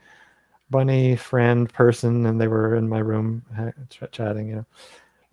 [0.70, 3.44] bunny friend person and they were in my room
[3.90, 4.50] ch- chatting.
[4.50, 4.66] You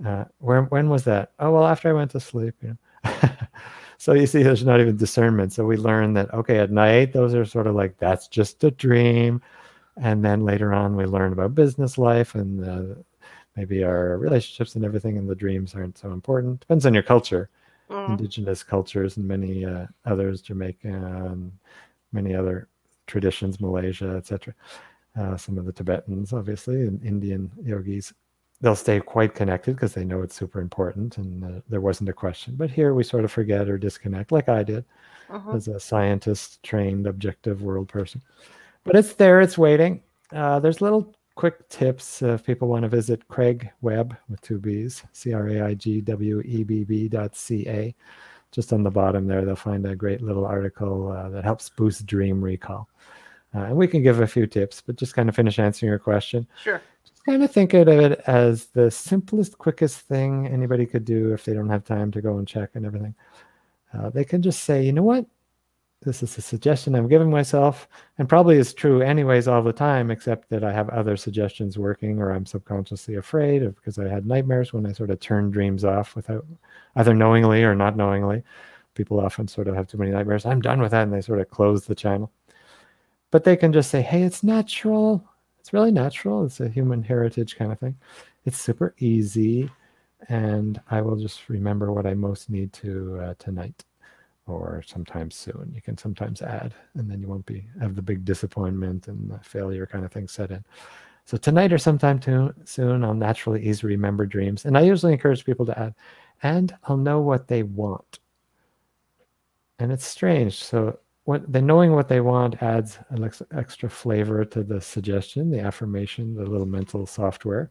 [0.03, 1.33] know, uh, where when was that?
[1.39, 2.55] Oh well, after I went to sleep.
[2.63, 3.31] You know.
[3.99, 5.53] so you see, there's not even discernment.
[5.53, 8.71] So we learn that okay, at night those are sort of like that's just a
[8.71, 9.43] dream,
[9.97, 12.65] and then later on we learn about business life and.
[12.65, 12.95] Uh,
[13.57, 17.49] maybe our relationships and everything and the dreams aren't so important depends on your culture
[17.91, 18.09] mm.
[18.09, 21.51] indigenous cultures and many uh, others jamaica and
[22.13, 22.69] many other
[23.07, 24.55] traditions malaysia etc
[25.19, 28.13] uh, some of the tibetans obviously and indian yogis
[28.61, 32.13] they'll stay quite connected because they know it's super important and uh, there wasn't a
[32.13, 34.85] question but here we sort of forget or disconnect like i did
[35.29, 35.53] uh-huh.
[35.53, 38.23] as a scientist trained objective world person
[38.85, 40.01] but it's there it's waiting
[40.33, 45.05] uh, there's little quick tips if people want to visit Craig Webb with two B's,
[45.13, 47.95] C R A I G W E B B dot C A.
[48.51, 52.07] Just on the bottom there, they'll find a great little article uh, that helps boost
[52.07, 52.89] dream recall.
[53.57, 55.99] Uh, and we can give a few tips, but just kind of finish answering your
[55.99, 56.47] question.
[56.63, 56.83] Sure.
[57.05, 61.45] Just kind of think of it as the simplest, quickest thing anybody could do if
[61.45, 63.15] they don't have time to go and check and everything.
[63.95, 65.25] Uh, they can just say, you know what?
[66.03, 67.89] this is a suggestion I'm giving myself,
[68.19, 72.21] and probably is true anyways all the time, except that I have other suggestions working,
[72.21, 75.85] or I'm subconsciously afraid of because I had nightmares when I sort of turn dreams
[75.85, 76.47] off without
[76.97, 78.43] either knowingly or not knowingly.
[78.95, 80.47] People often sort of have too many nightmares.
[80.47, 82.31] I'm done with that, and they sort of close the channel.
[83.31, 85.25] But they can just say, "Hey, it's natural.
[85.61, 86.45] It's really natural.
[86.45, 87.97] It's a human heritage kind of thing.
[88.45, 89.71] It's super easy."
[90.29, 93.85] And I will just remember what I most need to uh, tonight
[94.47, 95.73] or sometime soon.
[95.75, 99.39] You can sometimes add, and then you won't be have the big disappointment and the
[99.41, 100.65] failure kind of thing set in.
[101.25, 102.21] So tonight or sometime
[102.65, 105.95] soon, I'll naturally easily remember dreams, and I usually encourage people to add,
[106.43, 108.21] and I'll know what they want.
[109.79, 110.63] And it's strange.
[110.63, 115.61] So what the knowing what they want adds an extra flavor to the suggestion, the
[115.61, 117.71] affirmation, the little mental software.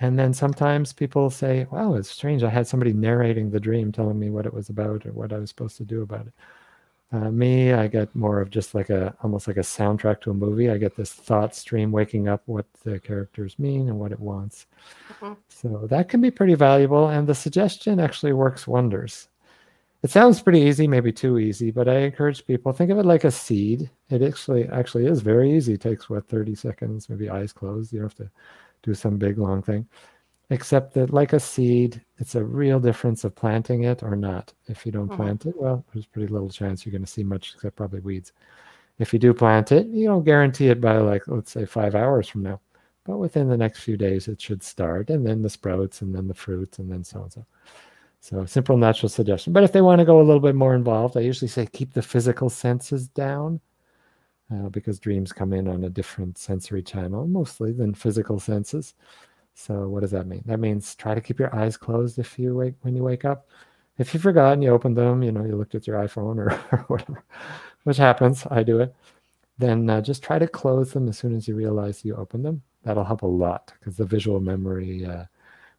[0.00, 2.42] And then sometimes people say, wow, it's strange.
[2.42, 5.38] I had somebody narrating the dream, telling me what it was about or what I
[5.38, 6.32] was supposed to do about it.
[7.12, 10.34] Uh, me, I get more of just like a almost like a soundtrack to a
[10.34, 10.68] movie.
[10.68, 14.66] I get this thought stream waking up what the characters mean and what it wants.
[15.12, 15.34] Mm-hmm.
[15.48, 17.08] So that can be pretty valuable.
[17.08, 19.28] And the suggestion actually works wonders.
[20.06, 23.24] It sounds pretty easy, maybe too easy, but I encourage people think of it like
[23.24, 23.90] a seed.
[24.08, 25.72] It actually actually is very easy.
[25.72, 27.92] It takes what 30 seconds, maybe eyes closed.
[27.92, 28.30] You don't have to
[28.84, 29.88] do some big long thing.
[30.50, 34.52] Except that, like a seed, it's a real difference of planting it or not.
[34.68, 35.16] If you don't mm-hmm.
[35.16, 38.32] plant it, well, there's pretty little chance you're going to see much, except probably weeds.
[39.00, 42.28] If you do plant it, you don't guarantee it by like let's say five hours
[42.28, 42.60] from now,
[43.02, 46.28] but within the next few days it should start, and then the sprouts, and then
[46.28, 47.46] the fruits, and then so on and so.
[48.20, 49.52] So simple natural suggestion.
[49.52, 51.92] But if they want to go a little bit more involved, I usually say keep
[51.92, 53.60] the physical senses down
[54.52, 58.94] uh, because dreams come in on a different sensory channel, mostly than physical senses.
[59.54, 60.42] So what does that mean?
[60.46, 63.48] That means try to keep your eyes closed if you wake when you wake up.
[63.98, 66.52] If you forgot and you opened them, you know, you looked at your iPhone or,
[66.72, 67.24] or whatever,
[67.84, 68.94] which happens, I do it.
[69.58, 72.62] Then uh, just try to close them as soon as you realize you opened them.
[72.82, 75.24] That'll help a lot because the visual memory uh,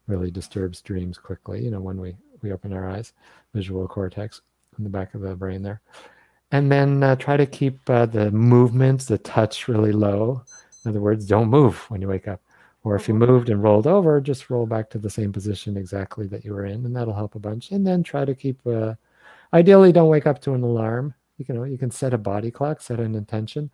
[0.08, 1.64] really disturbs dreams quickly.
[1.64, 3.14] You know, when we we open our eyes,
[3.54, 4.42] visual cortex
[4.78, 5.82] in the back of the brain there
[6.52, 10.44] and then uh, try to keep uh, the movements, the touch really low.
[10.86, 12.42] In other words, don't move when you wake up.
[12.84, 13.32] Or if you mm-hmm.
[13.32, 16.66] moved and rolled over, just roll back to the same position exactly that you were
[16.66, 17.72] in, and that'll help a bunch.
[17.72, 18.66] And then try to keep.
[18.66, 18.94] Uh,
[19.54, 21.14] ideally, don't wake up to an alarm.
[21.38, 23.70] You can you can set a body clock, set an intention.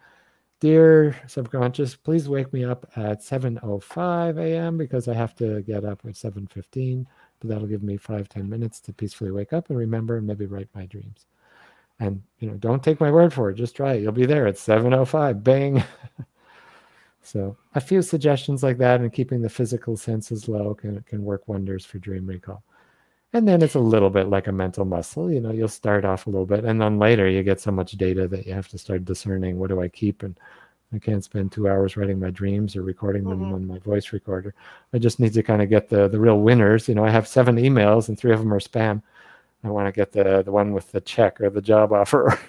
[0.60, 4.78] Dear subconscious, please wake me up at 7:05 a.m.
[4.78, 7.06] because I have to get up at 7:15.
[7.44, 10.46] But that'll give me five ten minutes to peacefully wake up and remember and maybe
[10.46, 11.26] write my dreams.
[12.00, 13.56] And you know, don't take my word for it.
[13.56, 14.02] Just try it.
[14.02, 15.44] You'll be there at 7:05.
[15.44, 15.84] Bang.
[17.22, 21.48] so a few suggestions like that, and keeping the physical senses low can can work
[21.48, 22.64] wonders for dream recall.
[23.34, 25.32] And then it's a little bit like a mental muscle.
[25.32, 27.94] You know, you'll start off a little bit, and then later you get so much
[27.94, 30.40] data that you have to start discerning what do I keep and
[30.94, 33.54] I can't spend two hours writing my dreams or recording them mm-hmm.
[33.54, 34.54] on my voice recorder.
[34.94, 36.88] I just need to kind of get the the real winners.
[36.88, 39.02] You know, I have seven emails and three of them are spam.
[39.64, 42.40] I want to get the the one with the check or the job offer.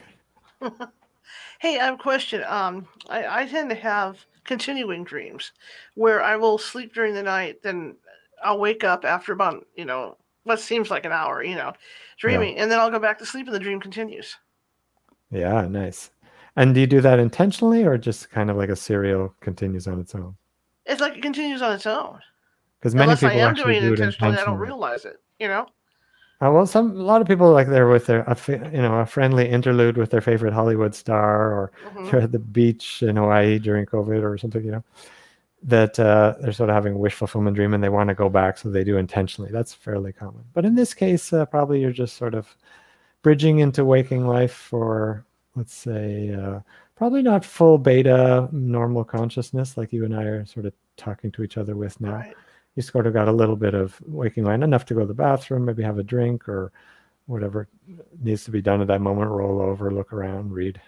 [1.58, 2.44] hey, I have a question.
[2.46, 5.52] Um, I, I tend to have continuing dreams
[5.94, 7.96] where I will sleep during the night, then
[8.42, 11.72] I'll wake up after about you know what seems like an hour, you know,
[12.18, 12.62] dreaming, yeah.
[12.62, 14.36] and then I'll go back to sleep, and the dream continues.
[15.30, 16.10] Yeah, nice.
[16.56, 20.00] And do you do that intentionally, or just kind of like a serial continues on
[20.00, 20.36] its own?
[20.86, 22.20] It's like it continues on its own.
[22.78, 25.20] Because many Unless people I am doing it intentionally, I don't realize it.
[25.40, 25.66] You know.
[26.40, 29.06] Uh, well, some a lot of people like they're with their a, you know a
[29.06, 32.10] friendly interlude with their favorite Hollywood star, or mm-hmm.
[32.10, 34.64] they're at the beach in Hawaii during COVID or something.
[34.64, 34.84] You know,
[35.64, 38.28] that uh, they're sort of having a wish fulfillment dream and they want to go
[38.28, 39.50] back, so they do intentionally.
[39.50, 40.44] That's fairly common.
[40.52, 42.54] But in this case, uh, probably you're just sort of
[43.22, 46.60] bridging into waking life for, let's say, uh,
[46.96, 51.42] probably not full beta normal consciousness like you and I are sort of talking to
[51.42, 52.14] each other with now.
[52.14, 52.34] Right.
[52.76, 55.14] You sort of got a little bit of waking mind, enough to go to the
[55.14, 56.72] bathroom, maybe have a drink or
[57.26, 57.68] whatever
[58.20, 59.30] needs to be done at that moment.
[59.30, 60.80] Roll over, look around, read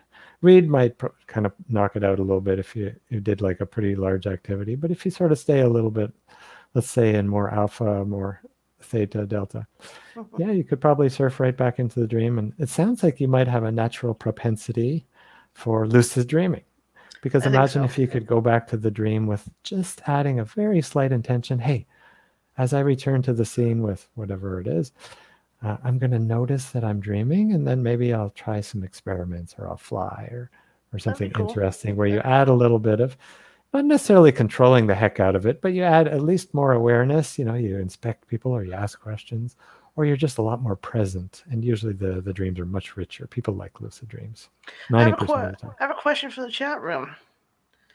[0.43, 3.41] read might pro- kind of knock it out a little bit if you, you did
[3.41, 4.75] like a pretty large activity.
[4.75, 6.13] But if you sort of stay a little bit,
[6.75, 8.43] let's say in more alpha, more
[8.81, 9.67] theta, delta,
[10.15, 10.37] mm-hmm.
[10.43, 12.39] yeah, you could probably surf right back into the dream.
[12.39, 15.07] And it sounds like you might have a natural propensity
[15.55, 16.65] for lucid dreaming.
[17.23, 17.85] Because I imagine so.
[17.85, 21.59] if you could go back to the dream with just adding a very slight intention.
[21.59, 21.87] Hey,
[22.59, 24.93] as I return to the scene with whatever it is,
[25.63, 29.55] uh, I'm going to notice that I'm dreaming, and then maybe I'll try some experiments,
[29.59, 30.51] or I'll fly, or
[30.93, 31.49] or something cool.
[31.49, 33.17] interesting where you add a little bit of,
[33.77, 37.39] not necessarily controlling the heck out of it, but you add at least more awareness.
[37.39, 39.57] You know, you inspect people, or you ask questions,
[39.97, 41.45] or you're just a lot more present.
[41.51, 43.27] And usually, the the dreams are much richer.
[43.27, 44.49] People like lucid dreams.
[44.91, 45.75] Ninety percent of the time.
[45.81, 47.15] I have a question for the chat room.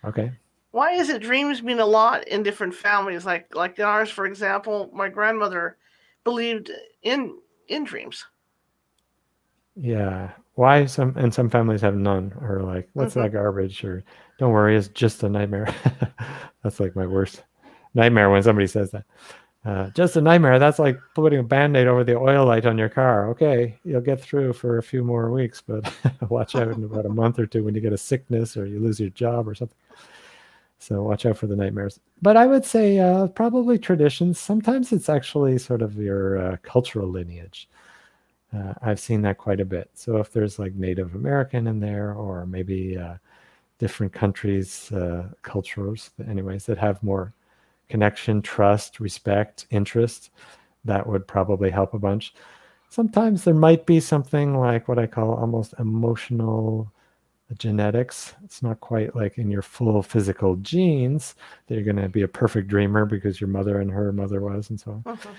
[0.04, 0.32] Okay
[0.74, 4.90] why is it dreams mean a lot in different families like like ours for example
[4.94, 5.76] my grandmother
[6.24, 6.72] believed
[7.04, 8.26] in in dreams.
[9.76, 10.32] Yeah.
[10.56, 13.24] Why some and some families have none or like what's mm-hmm.
[13.24, 14.04] that garbage or
[14.42, 15.72] don't worry it's just a nightmare.
[16.64, 17.44] that's like my worst
[17.94, 19.04] nightmare when somebody says that.
[19.64, 20.58] Uh, just a nightmare.
[20.58, 23.30] That's like putting a band-aid over the oil light on your car.
[23.30, 25.94] Okay, you'll get through for a few more weeks, but
[26.32, 28.80] watch out in about a month or two when you get a sickness or you
[28.80, 29.78] lose your job or something.
[30.80, 32.00] So watch out for the nightmares.
[32.24, 34.40] But I would say uh, probably traditions.
[34.40, 37.70] Sometimes it's actually sort of your uh, cultural lineage.
[38.52, 39.92] Uh, I've seen that quite a bit.
[39.94, 43.18] So if there's like Native American in there, or maybe uh,
[43.82, 47.34] different countries, uh, cultures, anyways, that have more
[47.90, 50.30] connection, trust, respect, interest,
[50.86, 52.36] that would probably help a bunch.
[52.90, 56.92] Sometimes there might be something like what I call almost emotional
[57.58, 58.36] genetics.
[58.44, 61.34] It's not quite like in your full physical genes
[61.66, 64.70] that you're going to be a perfect dreamer because your mother and her mother was,
[64.70, 65.14] and so on.
[65.14, 65.30] Uh-huh.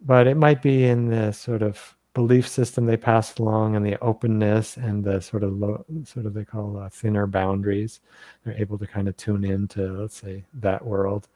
[0.00, 3.98] But it might be in the sort of belief system they passed along and the
[4.02, 8.00] openness and the sort of low, sort of they call uh, thinner boundaries.
[8.44, 11.28] They're able to kind of tune into, let's say, that world.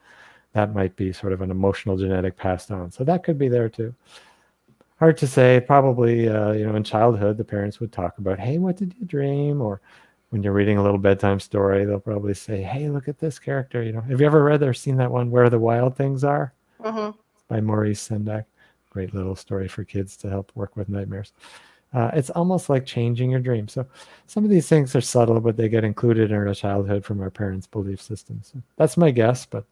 [0.53, 2.91] That might be sort of an emotional genetic passed on.
[2.91, 3.93] So that could be there too.
[4.99, 5.59] Hard to say.
[5.65, 9.05] Probably, uh, you know, in childhood, the parents would talk about, "Hey, what did you
[9.05, 9.81] dream?" or
[10.29, 13.83] when you're reading a little bedtime story, they'll probably say, "Hey, look at this character."
[13.83, 16.53] You know, have you ever read or seen that one, "Where the Wild Things Are"?
[16.83, 17.13] Uh-huh.
[17.47, 18.45] By Maurice Sendak.
[18.97, 21.31] Great little story for kids to help work with nightmares.
[21.93, 23.67] Uh, it's almost like changing your dream.
[23.67, 23.85] So
[24.25, 27.29] some of these things are subtle, but they get included in our childhood from our
[27.29, 28.49] parents' belief systems.
[28.51, 29.45] So that's my guess.
[29.45, 29.65] But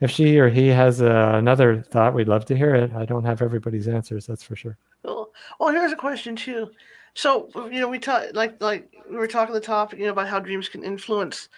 [0.00, 2.92] if she or he has uh, another thought, we'd love to hear it.
[2.92, 4.76] I don't have everybody's answers, that's for sure.
[5.02, 5.32] Cool.
[5.58, 6.70] Well, here's a question too.
[7.14, 10.28] So you know, we talk like like we were talking the topic, you know, about
[10.28, 11.48] how dreams can influence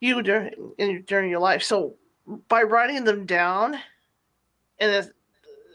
[0.00, 1.62] you during in, during your life.
[1.62, 1.94] So
[2.48, 3.78] by writing them down,
[4.80, 5.12] and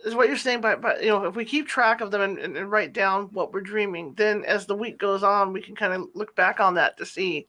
[0.06, 0.62] is what you're saying.
[0.62, 3.30] But but you know, if we keep track of them and, and, and write down
[3.34, 6.60] what we're dreaming, then as the week goes on, we can kind of look back
[6.60, 7.48] on that to see,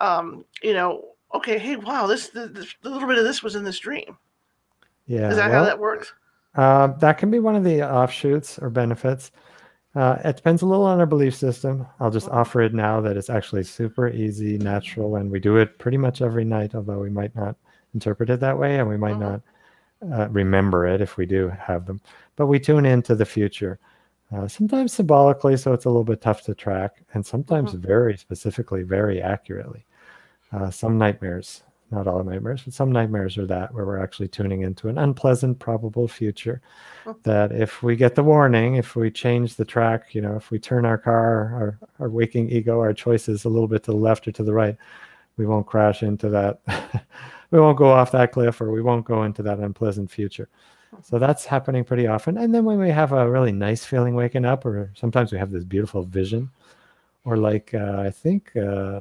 [0.00, 3.64] um, you know, okay, hey, wow, this, this, a little bit of this was in
[3.64, 4.16] this dream.
[5.06, 6.12] Yeah, is that well, how that works?
[6.54, 9.30] Uh, that can be one of the offshoots or benefits.
[9.94, 11.86] Uh, it depends a little on our belief system.
[12.00, 12.36] I'll just mm-hmm.
[12.36, 16.20] offer it now that it's actually super easy, natural, and we do it pretty much
[16.20, 17.56] every night, although we might not
[17.94, 19.20] interpret it that way and we might mm-hmm.
[19.22, 19.42] not
[20.12, 22.00] uh, remember it if we do have them.
[22.36, 23.78] But we tune into the future,
[24.34, 27.86] uh, sometimes symbolically, so it's a little bit tough to track, and sometimes mm-hmm.
[27.86, 29.84] very specifically, very accurately.
[30.52, 34.62] Uh, some nightmares not all nightmares, but some nightmares are that where we're actually tuning
[34.62, 36.60] into an unpleasant, probable future.
[37.22, 40.58] That if we get the warning, if we change the track, you know, if we
[40.58, 44.26] turn our car, our, our waking ego, our choices a little bit to the left
[44.26, 44.76] or to the right,
[45.36, 46.60] we won't crash into that.
[47.50, 50.48] we won't go off that cliff or we won't go into that unpleasant future.
[51.02, 52.38] So that's happening pretty often.
[52.38, 55.50] And then when we have a really nice feeling waking up, or sometimes we have
[55.50, 56.50] this beautiful vision,
[57.24, 59.00] or like uh, I think uh,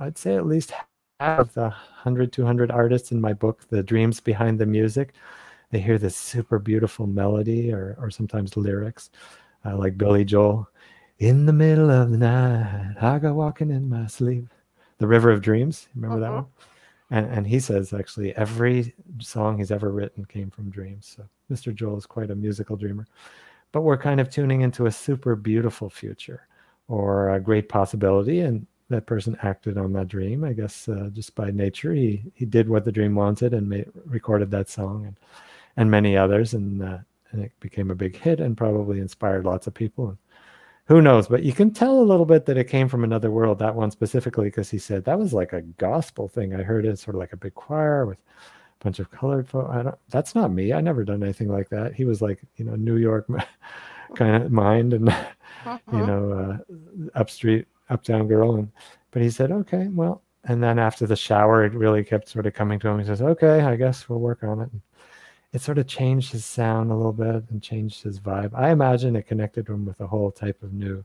[0.00, 0.72] I'd say at least
[1.20, 5.12] half of the 100, 200 artists in my book, The Dreams Behind the Music,
[5.70, 9.10] they hear this super beautiful melody or, or sometimes lyrics,
[9.64, 10.68] uh, like Billy Joel.
[11.18, 14.46] In the middle of the night, I go walking in my sleep.
[14.98, 15.88] The River of Dreams.
[15.94, 16.24] Remember uh-huh.
[16.24, 16.46] that one?
[17.10, 21.16] And, and he says actually every song he's ever written came from dreams.
[21.16, 21.74] So Mr.
[21.74, 23.06] Joel is quite a musical dreamer.
[23.72, 26.46] But we're kind of tuning into a super beautiful future
[26.88, 28.40] or a great possibility.
[28.40, 31.92] And that person acted on that dream, I guess, uh, just by nature.
[31.92, 35.16] He, he did what the dream wanted and made, recorded that song and,
[35.76, 36.54] and many others.
[36.54, 36.98] And, uh,
[37.32, 40.08] and it became a big hit and probably inspired lots of people.
[40.08, 40.18] And,
[40.90, 41.28] who knows?
[41.28, 43.92] But you can tell a little bit that it came from another world that one
[43.92, 46.52] specifically because he said that was like a gospel thing.
[46.52, 49.70] I heard it sort of like a big choir with a bunch of colored folks
[49.70, 50.72] i don't that's not me.
[50.72, 51.94] I never done anything like that.
[51.94, 53.28] He was like you know new york
[54.16, 55.78] kind of mind and uh-huh.
[55.92, 56.32] you know
[56.66, 58.56] uh, up street uptown girl.
[58.56, 58.72] And
[59.12, 62.54] but he said okay well and then after the shower it really kept sort of
[62.54, 62.98] coming to him.
[62.98, 64.70] He says okay i guess we'll work on it.
[64.72, 64.80] and
[65.52, 68.54] it sort of changed his sound a little bit and changed his vibe.
[68.54, 71.04] I imagine it connected him with a whole type of new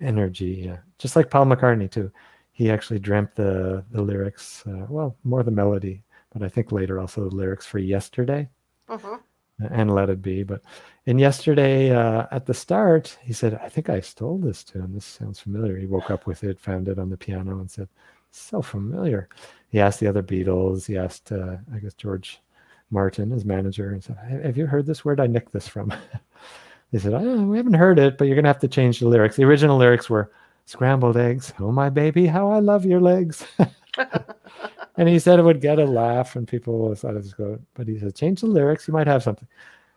[0.00, 0.78] energy, yeah.
[0.98, 2.10] just like Paul McCartney too.
[2.52, 6.02] He actually dreamt the the lyrics, uh, well, more the melody,
[6.32, 8.48] but I think later also the lyrics for "Yesterday"
[8.88, 9.18] uh-huh.
[9.70, 10.62] and "Let It Be." But
[11.04, 14.94] in "Yesterday," uh, at the start, he said, "I think I stole this tune.
[14.94, 17.88] This sounds familiar." He woke up with it, found it on the piano, and said,
[18.30, 19.28] "So familiar."
[19.68, 20.86] He asked the other Beatles.
[20.86, 22.40] He asked, uh, I guess, George
[22.90, 25.04] Martin, his manager, and said, Have you heard this?
[25.04, 25.92] Where'd I nicked this from?
[26.92, 29.08] they said, oh, We haven't heard it, but you're going to have to change the
[29.08, 29.36] lyrics.
[29.36, 30.30] The original lyrics were
[30.66, 31.52] scrambled eggs.
[31.58, 33.44] Oh, my baby, how I love your legs.
[34.96, 37.64] and he said it would get a laugh, and people thought it was good.
[37.74, 38.86] But he said, Change the lyrics.
[38.86, 39.48] You might have something.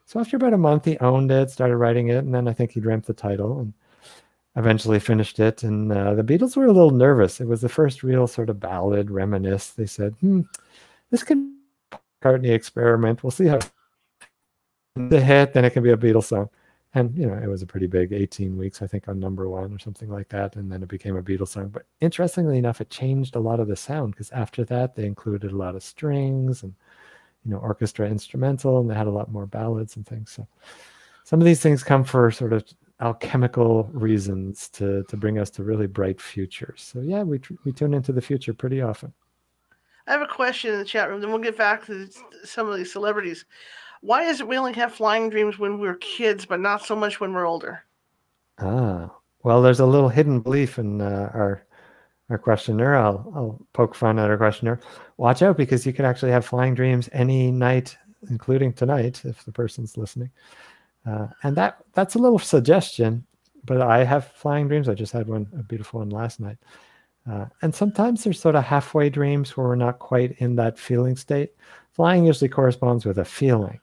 [0.06, 2.72] So after about a month, he owned it, started writing it, and then I think
[2.72, 3.74] he dreamt the title and
[4.56, 5.62] eventually finished it.
[5.62, 7.40] And uh, the Beatles were a little nervous.
[7.40, 9.70] It was the first real sort of ballad reminisce.
[9.70, 10.42] They said, hmm,
[11.12, 11.59] this can
[12.22, 13.24] McCartney experiment.
[13.24, 13.60] We'll see how
[14.96, 16.50] the hit, then it can be a Beatles song.
[16.96, 19.72] And you know, it was a pretty big 18 weeks, I think, on number one
[19.74, 20.56] or something like that.
[20.56, 21.70] And then it became a Beatles song.
[21.70, 25.52] But interestingly enough, it changed a lot of the sound because after that they included
[25.52, 26.74] a lot of strings and
[27.46, 30.32] you know, orchestra instrumental, and they had a lot more ballads and things.
[30.32, 30.48] So
[31.24, 32.66] some of these things come for sort of
[33.02, 36.82] alchemical reasons to to bring us to really bright futures.
[36.82, 39.14] So yeah, we we tune into the future pretty often.
[40.10, 42.10] I have a question in the chat room, then we'll get back to
[42.44, 43.46] some of these celebrities.
[44.02, 47.20] Why is it we only have flying dreams when we're kids, but not so much
[47.20, 47.84] when we're older?
[48.58, 49.12] Ah,
[49.44, 51.64] well, there's a little hidden belief in uh, our
[52.32, 52.96] our questioner.
[52.96, 54.80] I'll I'll poke fun at our questioner.
[55.18, 57.96] Watch out because you can actually have flying dreams any night,
[58.32, 60.32] including tonight, if the person's listening.
[61.06, 63.26] Uh, and that that's a little suggestion.
[63.64, 64.90] But I have flying dreams.
[64.90, 66.58] I just had one, a beautiful one last night.
[67.30, 71.16] Uh, and sometimes there's sort of halfway dreams where we're not quite in that feeling
[71.16, 71.54] state.
[71.94, 73.80] Flying usually corresponds with a feeling.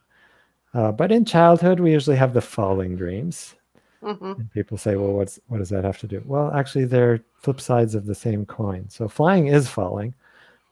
[0.74, 3.55] Uh, but in childhood, we usually have the falling dreams.
[4.03, 4.32] Mm-hmm.
[4.40, 6.22] And people say, well, what's, what does that have to do?
[6.26, 8.88] Well, actually, they're flip sides of the same coin.
[8.88, 10.14] So flying is falling,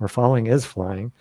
[0.00, 1.12] or falling is flying.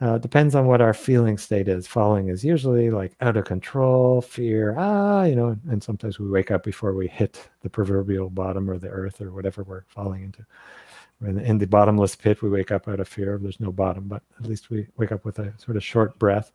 [0.00, 1.86] Uh, depends on what our feeling state is.
[1.86, 6.50] Falling is usually like out of control, fear, ah, you know, and sometimes we wake
[6.50, 10.44] up before we hit the proverbial bottom or the earth or whatever we're falling into
[11.22, 13.38] in the, in the bottomless pit, we wake up out of fear.
[13.40, 16.52] There's no bottom, but at least we wake up with a sort of short breath.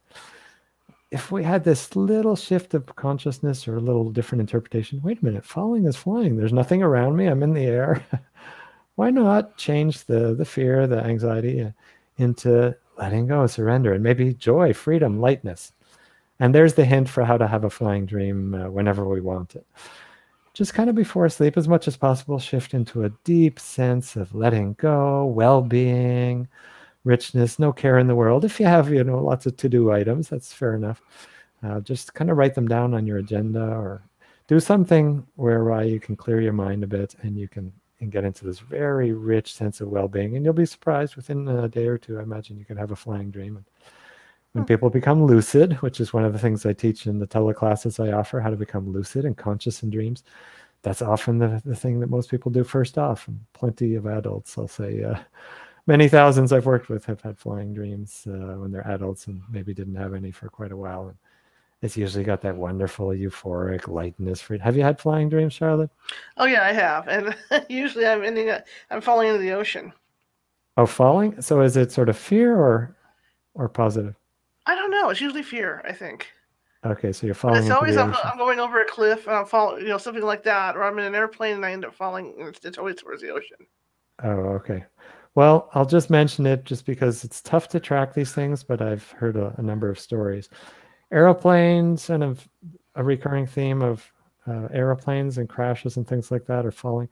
[1.10, 5.26] If we had this little shift of consciousness or a little different interpretation, wait a
[5.26, 6.38] minute, falling is flying.
[6.38, 7.26] There's nothing around me.
[7.26, 8.06] I'm in the air.
[8.96, 11.72] Why not change the the fear, the anxiety uh,
[12.18, 15.74] into letting go, surrender, and maybe joy, freedom, lightness.
[16.40, 19.56] And there's the hint for how to have a flying dream uh, whenever we want
[19.56, 19.66] it
[20.54, 24.34] just kind of before sleep as much as possible shift into a deep sense of
[24.36, 26.48] letting go well-being
[27.04, 28.46] richness no care in the world.
[28.46, 31.02] If you have you know lots of to-do items that's fair enough.
[31.64, 34.02] Uh, just kind of write them down on your agenda or
[34.48, 38.24] do something whereby you can clear your mind a bit and you can and get
[38.24, 40.36] into this very rich sense of well-being.
[40.36, 42.96] And you'll be surprised within a day or two i imagine you can have a
[42.96, 43.66] flying dream and
[44.54, 48.06] when people become lucid, which is one of the things I teach in the teleclasses
[48.06, 50.24] I offer, how to become lucid and conscious in dreams.
[50.82, 53.28] That's often the, the thing that most people do first off.
[53.28, 55.20] And plenty of adults, I'll say, uh,
[55.88, 59.74] many thousands I've worked with have had flying dreams uh, when they're adults and maybe
[59.74, 61.08] didn't have any for quite a while.
[61.08, 61.18] And
[61.82, 64.62] it's usually got that wonderful euphoric lightness for it.
[64.62, 65.90] Have you had flying dreams, Charlotte?
[66.38, 67.36] Oh yeah, I have, and
[67.70, 69.92] usually I'm ending up, I'm falling into the ocean.
[70.78, 71.42] Oh, falling.
[71.42, 72.96] So is it sort of fear or
[73.56, 74.16] or positive?
[75.02, 75.10] Know.
[75.10, 75.82] It's usually fear.
[75.86, 76.28] I think.
[76.84, 77.62] Okay, so you're falling.
[77.62, 80.44] it's always I'm, I'm, going over a cliff and I'm falling, you know, something like
[80.44, 82.34] that, or I'm in an airplane and I end up falling.
[82.40, 83.58] It's, it's always towards the ocean.
[84.24, 84.84] Oh, okay.
[85.36, 89.10] Well, I'll just mention it just because it's tough to track these things, but I've
[89.12, 90.50] heard a, a number of stories.
[91.12, 92.36] Aeroplanes and a,
[92.96, 94.12] a recurring theme of
[94.48, 97.10] uh, aeroplanes and crashes and things like that are falling.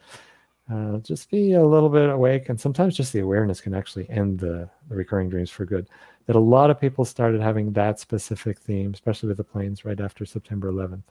[0.72, 4.40] Uh, just be a little bit awake, and sometimes just the awareness can actually end
[4.40, 5.90] the, the recurring dreams for good.
[6.28, 10.00] That a lot of people started having that specific theme, especially with the planes, right
[10.00, 11.04] after September 11th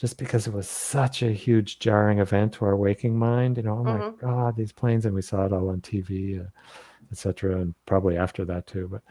[0.00, 3.58] just because it was such a huge jarring event to our waking mind.
[3.58, 4.26] You know, oh my mm-hmm.
[4.26, 6.48] God, these planes, and we saw it all on TV, uh,
[7.12, 8.88] etc., and probably after that too.
[8.90, 9.02] But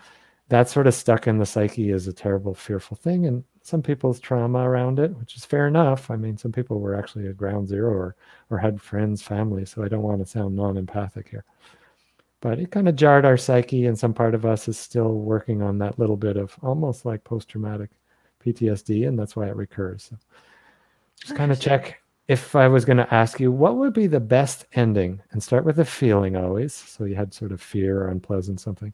[0.47, 4.20] that sort of stuck in the psyche as a terrible, fearful thing, and some people's
[4.20, 6.09] trauma around it, which is fair enough.
[6.11, 8.15] I mean, some people were actually at ground zero or
[8.49, 9.65] or had friends, family.
[9.65, 11.45] So I don't want to sound non-empathic here,
[12.41, 15.61] but it kind of jarred our psyche, and some part of us is still working
[15.61, 17.89] on that little bit of almost like post-traumatic
[18.45, 20.05] PTSD, and that's why it recurs.
[20.09, 20.17] So,
[21.17, 24.20] just kind of check if I was going to ask you what would be the
[24.20, 26.74] best ending and start with a feeling always.
[26.74, 28.93] So you had sort of fear or unpleasant something.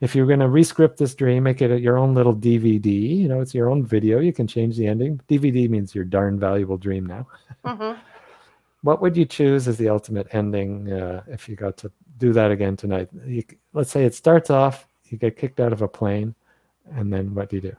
[0.00, 3.18] If you're going to rescript this dream, make it your own little DVD.
[3.18, 4.18] You know, it's your own video.
[4.18, 5.20] You can change the ending.
[5.28, 7.26] DVD means your darn valuable dream now.
[7.64, 8.00] Mm-hmm.
[8.82, 12.50] what would you choose as the ultimate ending uh, if you got to do that
[12.50, 13.08] again tonight?
[13.26, 13.44] You,
[13.74, 16.34] let's say it starts off, you get kicked out of a plane,
[16.92, 17.76] and then what do you do?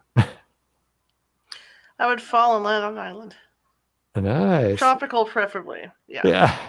[1.99, 3.35] I would fall and land on an island.
[4.15, 4.77] Nice.
[4.79, 5.83] Tropical, preferably.
[6.07, 6.21] Yeah.
[6.25, 6.57] Yeah.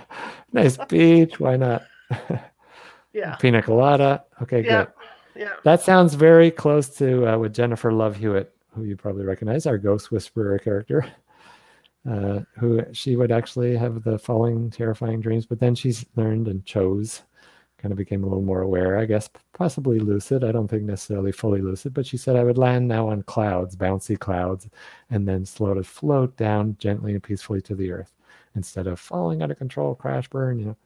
[0.55, 1.41] Nice beach.
[1.41, 1.85] Why not?
[3.15, 3.37] yeah.
[3.37, 4.23] Pina colada.
[4.43, 4.85] Okay, yeah.
[4.85, 4.93] good.
[5.65, 9.79] That sounds very close to uh, with Jennifer Love Hewitt, who you probably recognize, our
[9.79, 11.07] ghost whisperer character.
[12.05, 16.67] Uh, who she would actually have the following terrifying dreams, but then she's learned and
[16.67, 17.23] chose
[17.83, 20.45] kind of became a little more aware, I guess, possibly lucid.
[20.45, 23.75] I don't think necessarily fully lucid, but she said I would land now on clouds,
[23.75, 24.69] bouncy clouds,
[25.11, 28.15] and then slow to float down gently and peacefully to the earth
[28.55, 30.77] instead of falling out of control, crash, burn, you know.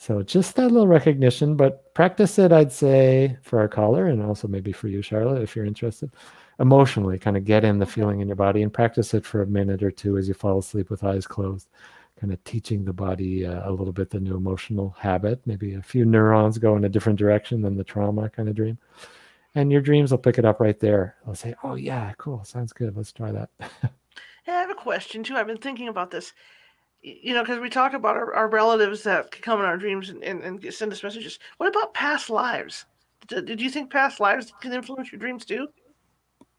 [0.00, 4.48] So just that little recognition, but practice it, I'd say, for our caller and also
[4.48, 6.10] maybe for you, Charlotte, if you're interested.
[6.58, 9.46] Emotionally, kind of get in the feeling in your body and practice it for a
[9.46, 11.68] minute or two as you fall asleep with eyes closed
[12.18, 15.38] kind of teaching the body uh, a little bit the new emotional habit.
[15.44, 18.78] Maybe a few neurons go in a different direction than the trauma kind of dream.
[19.54, 21.16] And your dreams will pick it up right there.
[21.26, 22.42] They'll say, Oh, yeah, cool.
[22.44, 22.96] Sounds good.
[22.96, 23.50] Let's try that.
[23.60, 23.90] I
[24.46, 25.36] have a question too.
[25.36, 26.32] I've been thinking about this.
[27.02, 30.22] You know, because we talk about our, our, relatives that come in our dreams and,
[30.22, 31.38] and, and, send us messages.
[31.56, 32.84] What about past lives?
[33.26, 35.68] Did, did you think past lives can influence your dreams too?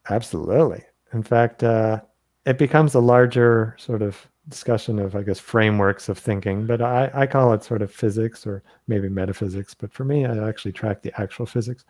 [0.09, 0.83] Absolutely.
[1.13, 2.01] In fact, uh,
[2.45, 7.11] it becomes a larger sort of discussion of, I guess, frameworks of thinking, but I,
[7.13, 9.75] I call it sort of physics or maybe metaphysics.
[9.75, 11.85] But for me, I actually track the actual physics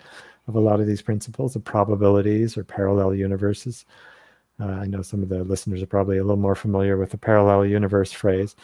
[0.47, 3.85] of a lot of these principles of probabilities or parallel universes.
[4.59, 7.17] Uh, I know some of the listeners are probably a little more familiar with the
[7.17, 8.55] parallel universe phrase,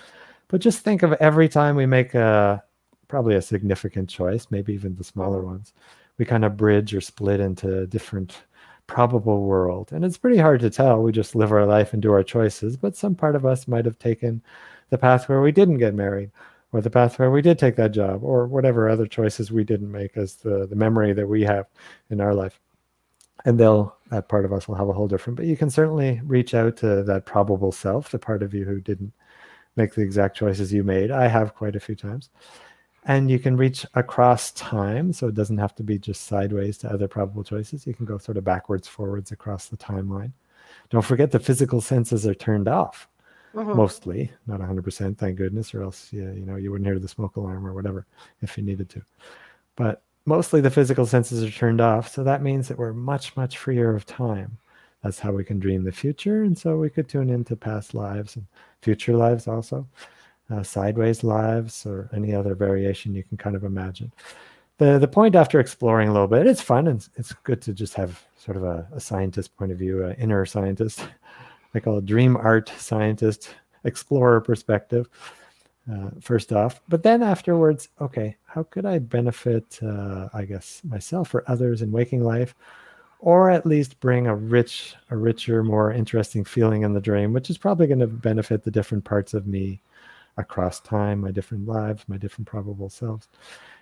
[0.48, 2.64] but just think of every time we make a
[3.08, 5.74] probably a significant choice, maybe even the smaller ones,
[6.18, 8.44] we kind of bridge or split into different
[8.88, 9.92] probable world.
[9.92, 11.02] And it's pretty hard to tell.
[11.02, 12.78] We just live our life and do our choices.
[12.78, 14.42] But some part of us might have taken
[14.90, 16.32] the path where we didn't get married,
[16.72, 19.92] or the path where we did take that job, or whatever other choices we didn't
[19.92, 21.68] make as the, the memory that we have
[22.10, 22.60] in our life.
[23.48, 26.22] And they'll, that part of us will have a whole different, but you can certainly
[26.24, 29.14] reach out to that probable self, the part of you who didn't
[29.76, 31.12] make the exact choices you made.
[31.12, 32.30] I have quite a few times
[33.08, 36.92] and you can reach across time so it doesn't have to be just sideways to
[36.92, 40.32] other probable choices you can go sort of backwards forwards across the timeline
[40.90, 43.08] don't forget the physical senses are turned off
[43.56, 43.76] mm-hmm.
[43.76, 47.38] mostly not 100% thank goodness or else yeah, you know you wouldn't hear the smoke
[47.38, 48.06] alarm or whatever
[48.42, 49.02] if you needed to
[49.76, 53.58] but mostly the physical senses are turned off so that means that we're much much
[53.58, 54.56] freer of time
[55.04, 58.36] that's how we can dream the future and so we could tune into past lives
[58.36, 58.46] and
[58.82, 59.88] future lives also
[60.50, 64.12] uh, sideways lives or any other variation you can kind of imagine.
[64.78, 67.96] The, the point after exploring a little bit, it's fun and it's good to just
[67.96, 71.08] have sort of a, a scientist point of view, an inner scientist.
[71.74, 75.10] I call it dream art scientist, explorer perspective,
[75.92, 76.82] uh, first off.
[76.90, 81.92] But then afterwards, okay, how could I benefit, uh, I guess, myself or others in
[81.92, 82.56] waking life?
[83.20, 87.50] or at least bring a rich, a richer, more interesting feeling in the dream, which
[87.50, 89.82] is probably going to benefit the different parts of me
[90.38, 93.28] across time, my different lives, my different probable selves.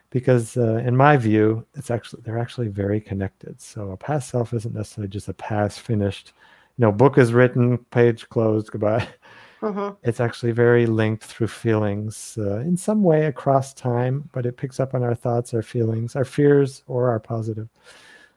[0.09, 3.59] Because uh, in my view, it's actually they're actually very connected.
[3.59, 6.31] So a past self isn't necessarily just a past finished,
[6.77, 9.07] you know, book is written, page closed, goodbye.
[9.65, 9.93] Uh-huh.
[10.03, 14.79] It's actually very linked through feelings uh, in some way across time, but it picks
[14.79, 17.67] up on our thoughts, our feelings, our fears, or our positive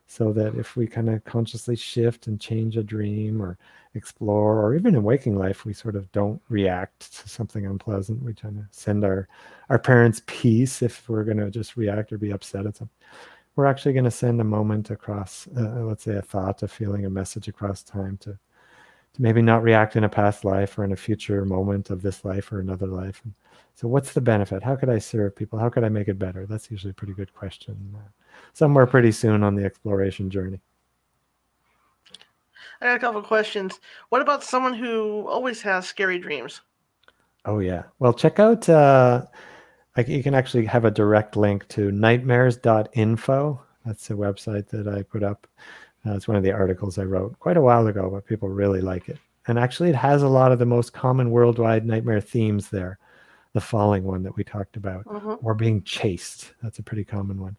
[0.08, 3.58] so that if we kind of consciously shift and change a dream or
[3.94, 8.32] explore or even in waking life we sort of don't react to something unpleasant we
[8.32, 9.28] try to send our
[9.68, 12.96] our parents peace if we're going to just react or be upset at something
[13.54, 17.04] we're actually going to send a moment across uh, let's say a thought a feeling
[17.04, 18.38] a message across time to
[19.14, 22.24] to maybe not react in a past life or in a future moment of this
[22.24, 23.20] life or another life.
[23.24, 23.34] And
[23.74, 24.62] so, what's the benefit?
[24.62, 25.58] How could I serve people?
[25.58, 26.46] How could I make it better?
[26.46, 27.96] That's usually a pretty good question.
[28.52, 30.60] Somewhere pretty soon on the exploration journey.
[32.80, 33.80] I got a couple questions.
[34.08, 36.60] What about someone who always has scary dreams?
[37.44, 37.84] Oh yeah.
[37.98, 38.68] Well, check out.
[38.68, 39.26] Uh,
[39.96, 43.60] like you can actually have a direct link to nightmares.info.
[43.84, 45.46] That's a website that I put up.
[46.08, 48.80] Uh, it's one of the articles I wrote quite a while ago, but people really
[48.80, 49.18] like it.
[49.46, 52.98] And actually, it has a lot of the most common worldwide nightmare themes there.
[53.54, 55.38] The falling one that we talked about, Mhm.
[55.42, 56.52] or being chased.
[56.62, 57.56] That's a pretty common one.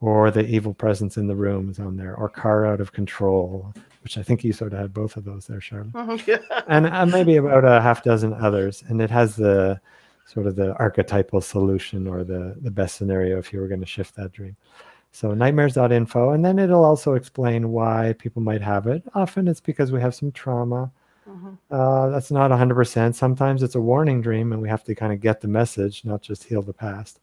[0.00, 3.72] Or the evil presence in the room is on there, or car out of control,
[4.02, 6.62] which I think you sort of had both of those there, Charlotte Mhm, yeah.
[6.68, 8.82] and uh, maybe about a half dozen others.
[8.88, 9.80] And it has the
[10.26, 13.86] sort of the archetypal solution or the, the best scenario if you were going to
[13.86, 14.56] shift that dream.
[15.12, 16.30] So nightmares.info.
[16.30, 19.02] And then it'll also explain why people might have it.
[19.14, 20.90] Often it's because we have some trauma.
[21.28, 21.58] Mhm.
[21.70, 23.14] Uh, that's not 100%.
[23.14, 26.22] Sometimes it's a warning dream and we have to kind of get the message, not
[26.22, 27.20] just heal the past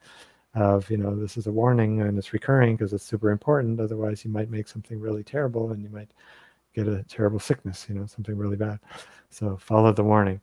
[0.55, 3.79] of, you know, this is a warning and it's recurring because it's super important.
[3.79, 6.11] Otherwise, you might make something really terrible and you might
[6.73, 8.79] get a terrible sickness, you know, something really bad.
[9.29, 10.41] So follow the warning.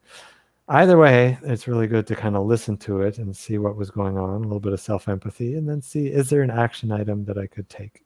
[0.68, 3.90] Either way, it's really good to kind of listen to it and see what was
[3.90, 6.90] going on, a little bit of self empathy, and then see is there an action
[6.90, 8.04] item that I could take?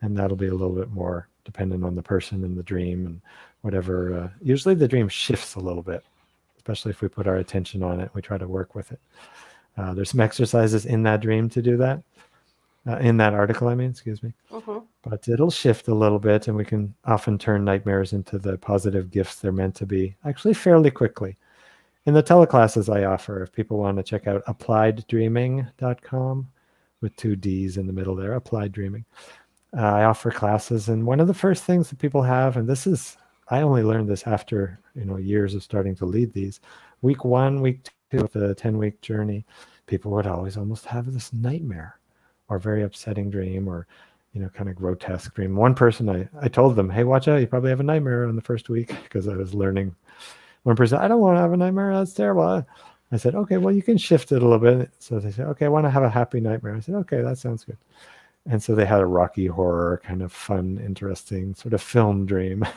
[0.00, 3.20] And that'll be a little bit more dependent on the person and the dream and
[3.60, 4.14] whatever.
[4.18, 6.02] Uh, usually the dream shifts a little bit,
[6.56, 8.10] especially if we put our attention on it.
[8.14, 9.00] We try to work with it.
[9.76, 12.02] Uh, there's some exercises in that dream to do that,
[12.86, 14.84] uh, in that article, I mean, excuse me Mhm.
[15.02, 19.10] but it'll shift a little bit and we can often turn nightmares into the positive
[19.10, 21.36] gifts they're meant to be actually fairly quickly
[22.06, 26.48] in the teleclasses i offer if people want to check out applieddreaming.com
[27.00, 29.04] with two d's in the middle there applied dreaming
[29.76, 32.86] uh, i offer classes and one of the first things that people have and this
[32.86, 33.16] is
[33.48, 36.60] i only learned this after you know years of starting to lead these
[37.02, 39.44] week one week two of the 10 week journey
[39.86, 41.98] people would always almost have this nightmare
[42.48, 43.86] or very upsetting dream or
[44.32, 45.54] you know, kind of grotesque dream.
[45.54, 48.36] One person, I, I told them, hey, watch out, you probably have a nightmare on
[48.36, 49.94] the first week because I was learning.
[50.62, 51.94] One person, I don't want to have a nightmare.
[51.94, 52.64] That's terrible.
[53.12, 54.90] I said, okay, well, you can shift it a little bit.
[54.98, 56.74] So they said, okay, I want to have a happy nightmare.
[56.74, 57.76] I said, okay, that sounds good.
[58.46, 62.66] And so they had a rocky horror, kind of fun, interesting sort of film dream.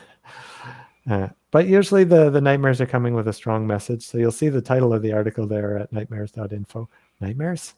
[1.08, 4.02] Uh, but usually the, the nightmares are coming with a strong message.
[4.02, 6.88] So you'll see the title of the article there at nightmares.info.
[7.20, 7.74] Nightmares?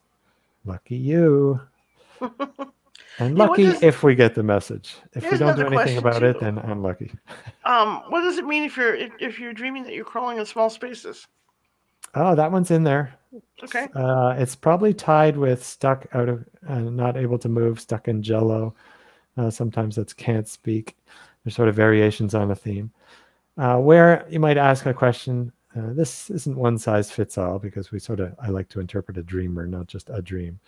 [0.64, 1.60] Lucky you.
[3.18, 4.96] And Yeah, lucky does- if we get the message.
[5.14, 6.40] If we don't do anything about it, too.
[6.40, 7.12] then unlucky.
[7.64, 10.46] Um, what does it mean if you're if, if you're dreaming that you're crawling in
[10.46, 11.26] small spaces?
[12.14, 13.14] Oh, that one's in there.
[13.62, 13.88] Okay.
[13.94, 18.22] Uh, it's probably tied with stuck out of, uh, not able to move, stuck in
[18.22, 18.74] jello.
[19.36, 20.96] Uh, sometimes that's can't speak.
[21.44, 22.90] There's sort of variations on a theme.
[23.58, 25.52] Uh, where you might ask a question.
[25.76, 29.18] Uh, this isn't one size fits all because we sort of, I like to interpret
[29.18, 30.58] a dreamer, not just a dream.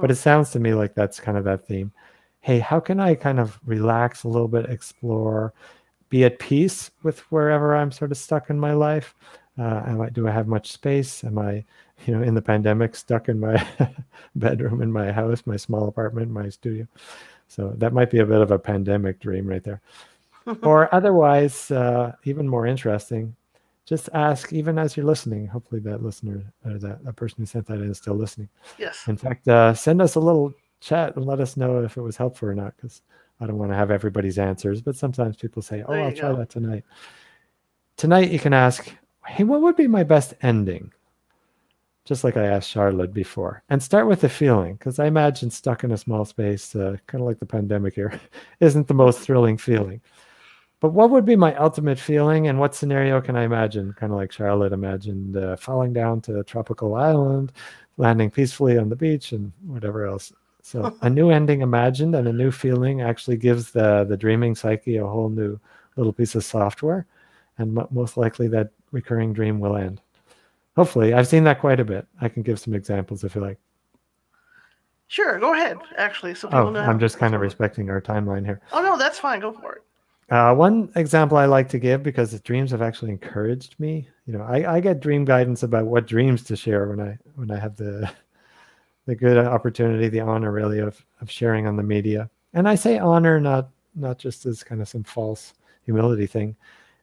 [0.00, 1.90] But it sounds to me like that's kind of that theme.
[2.40, 5.52] Hey, how can I kind of relax a little bit, explore,
[6.10, 9.14] be at peace with wherever I'm sort of stuck in my life?
[9.58, 11.24] Uh, am I, do I have much space?
[11.24, 11.64] Am I,
[12.06, 13.66] you know, in the pandemic, stuck in my
[14.36, 16.86] bedroom in my house, my small apartment, my studio?
[17.48, 19.80] So that might be a bit of a pandemic dream right there.
[20.62, 23.34] or otherwise, uh, even more interesting,
[23.92, 25.46] just ask, even as you're listening.
[25.46, 28.48] Hopefully, that listener or that, that person who sent that in is still listening.
[28.78, 29.06] yes.
[29.06, 32.16] In fact, uh, send us a little chat and let us know if it was
[32.16, 33.02] helpful or not, because
[33.38, 34.80] I don't want to have everybody's answers.
[34.80, 36.36] But sometimes people say, "Oh, I'll try go.
[36.36, 36.84] that tonight."
[37.98, 38.90] Tonight, you can ask,
[39.26, 40.90] "Hey, what would be my best ending?"
[42.06, 45.84] Just like I asked Charlotte before, and start with the feeling, because I imagine stuck
[45.84, 48.18] in a small space, uh, kind of like the pandemic here,
[48.60, 50.00] isn't the most thrilling feeling.
[50.82, 53.92] But what would be my ultimate feeling, and what scenario can I imagine?
[53.92, 57.52] Kind of like Charlotte imagined uh, falling down to a tropical island,
[57.98, 60.32] landing peacefully on the beach, and whatever else.
[60.60, 64.96] So a new ending imagined and a new feeling actually gives the the dreaming psyche
[64.96, 65.56] a whole new
[65.94, 67.06] little piece of software,
[67.58, 70.00] and mo most likely that recurring dream will end.
[70.74, 72.08] Hopefully, I've seen that quite a bit.
[72.20, 73.58] I can give some examples if you like.
[75.06, 75.38] Sure.
[75.38, 75.78] Go ahead.
[75.96, 76.74] Actually, so Oh.
[76.74, 78.60] I'm just kind of respecting our timeline here.
[78.72, 79.38] Oh no, that's fine.
[79.38, 79.82] Go for it.
[80.32, 84.08] Uh, one example I like to give because dreams have actually encouraged me.
[84.24, 87.50] You know, I, I get dream guidance about what dreams to share when I when
[87.50, 88.10] I have the
[89.06, 92.30] the good opportunity, the honor really of of sharing on the media.
[92.54, 95.52] And I say honor not not just as kind of some false
[95.84, 96.56] humility thing.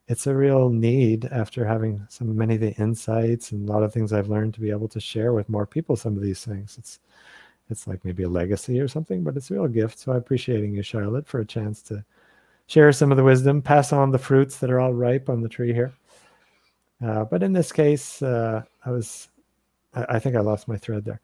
[0.08, 3.92] It's a real need after having some many of the insights and a lot of
[3.92, 6.78] things I've learned to be able to share with more people some of these things.
[6.78, 6.98] It's
[7.68, 10.00] it's like maybe a legacy or something, but it's a real gift.
[10.00, 12.04] So I'm appreciating you, Charlotte, for a chance to
[12.70, 15.48] share some of the wisdom, pass on the fruits that are all ripe on the
[15.48, 15.92] tree here.
[17.04, 19.28] Uh, but in this case, uh, I was,
[19.92, 21.20] I, I, think I lost my thread there.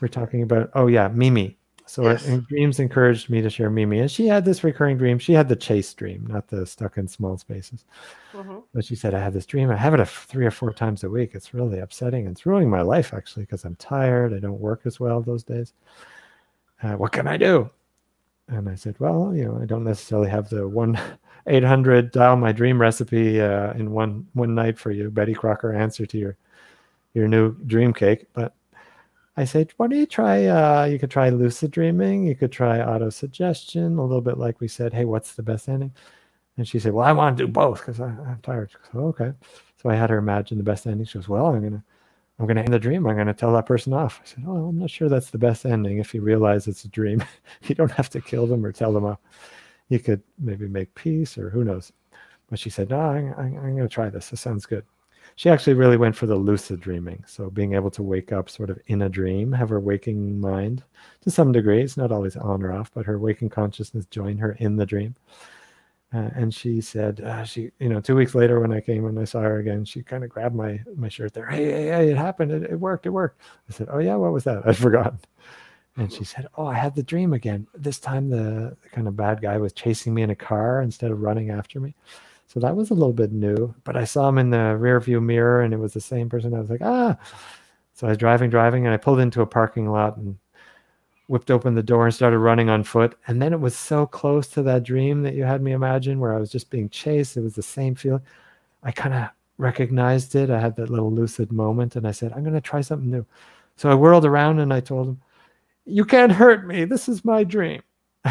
[0.00, 1.56] We're talking about, oh yeah, Mimi.
[1.86, 2.26] So yes.
[2.48, 5.18] dreams encouraged me to share Mimi, and she had this recurring dream.
[5.18, 7.84] She had the chase dream, not the stuck in small spaces.
[8.32, 8.58] Mm-hmm.
[8.72, 9.70] But she said, "I have this dream.
[9.70, 11.32] I have it a, three or four times a week.
[11.34, 12.26] It's really upsetting.
[12.26, 14.32] It's ruining my life actually because I'm tired.
[14.32, 15.74] I don't work as well those days.
[16.82, 17.68] Uh, what can I do?"
[18.48, 20.98] And I said, "Well, you know, I don't necessarily have the one
[21.46, 26.06] 800 dial my dream recipe uh, in one one night for you, Betty Crocker answer
[26.06, 26.36] to your
[27.14, 28.54] your new dream cake, but."
[29.36, 32.24] I said, why don't you try, uh, you could try lucid dreaming.
[32.24, 35.68] You could try auto suggestion, a little bit like we said, hey, what's the best
[35.68, 35.92] ending?
[36.56, 38.70] And she said, well, I want to do both because I'm tired.
[38.70, 39.32] Said, okay.
[39.82, 41.04] So I had her imagine the best ending.
[41.06, 41.82] She goes, well, I'm to,
[42.38, 43.06] I'm going to end the dream.
[43.06, 44.20] I'm going to tell that person off.
[44.22, 45.98] I said, oh, I'm not sure that's the best ending.
[45.98, 47.24] If you realize it's a dream,
[47.62, 49.20] you don't have to kill them or tell them off.
[49.88, 51.92] You could maybe make peace or who knows.
[52.50, 54.30] But she said, no, I'm, I'm, I'm going to try this.
[54.30, 54.84] This sounds good
[55.36, 57.22] she actually really went for the lucid dreaming.
[57.26, 60.82] So being able to wake up sort of in a dream, have her waking mind
[61.22, 61.82] to some degree.
[61.82, 65.14] It's not always on or off, but her waking consciousness join her in the dream.
[66.14, 69.18] Uh, and she said, uh, she, you know, two weeks later when I came and
[69.18, 71.46] I saw her again, she kind of grabbed my my shirt there.
[71.46, 72.52] Hey, hey, hey, it happened.
[72.52, 73.06] It, it worked.
[73.06, 73.40] It worked.
[73.68, 74.62] I said, oh yeah, what was that?
[74.66, 75.18] I'd forgotten.
[75.96, 77.66] And she said, oh, I had the dream again.
[77.74, 81.10] This time the, the kind of bad guy was chasing me in a car instead
[81.10, 81.94] of running after me.
[82.46, 83.74] So that was a little bit new.
[83.84, 86.54] But I saw him in the rear view mirror and it was the same person.
[86.54, 87.16] I was like, ah.
[87.94, 90.36] So I was driving, driving, and I pulled into a parking lot and
[91.26, 93.16] whipped open the door and started running on foot.
[93.26, 96.34] And then it was so close to that dream that you had me imagine where
[96.34, 97.36] I was just being chased.
[97.36, 98.22] It was the same feeling.
[98.82, 100.50] I kind of recognized it.
[100.50, 103.24] I had that little lucid moment and I said, I'm going to try something new.
[103.76, 105.20] So I whirled around and I told him,
[105.86, 106.84] You can't hurt me.
[106.84, 107.82] This is my dream.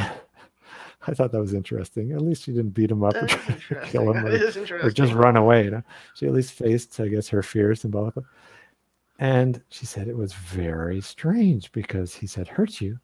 [1.05, 2.13] I thought that was interesting.
[2.13, 3.27] At least she didn't beat him up or
[3.85, 5.65] kill him or, or, just run away.
[5.65, 5.83] You know?
[6.13, 8.23] She at least faced, I guess, her fears symbolically.
[9.23, 12.99] And she said it was very strange because he said, hurt you.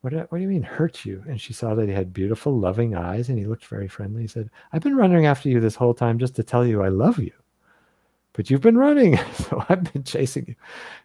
[0.00, 1.22] What, what do you mean hurt you?
[1.28, 4.22] And she saw that he had beautiful, loving eyes and he looked very friendly.
[4.22, 6.88] He said, I've been running after you this whole time just to tell you I
[6.88, 7.30] love you.
[8.32, 10.56] But you've been running, so I've been chasing you.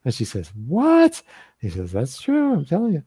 [0.04, 1.22] And she says, What?
[1.60, 2.54] He says, That's true.
[2.54, 3.04] I'm telling you.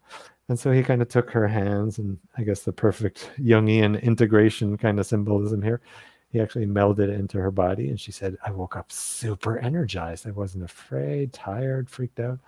[0.48, 4.78] And so he kind of took her hands, and I guess the perfect Jungian integration
[4.78, 5.80] kind of symbolism here.
[6.31, 10.26] He actually melded into her body, and she said, I woke up super energized.
[10.26, 12.39] I wasn't afraid, tired, freaked out.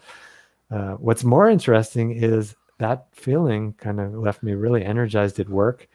[0.70, 5.88] Uh, what's more interesting is that feeling kind of left me really energized at work.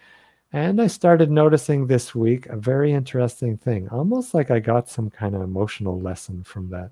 [0.54, 5.10] And I started noticing this week a very interesting thing, almost like I got some
[5.10, 6.90] kind of emotional lesson from that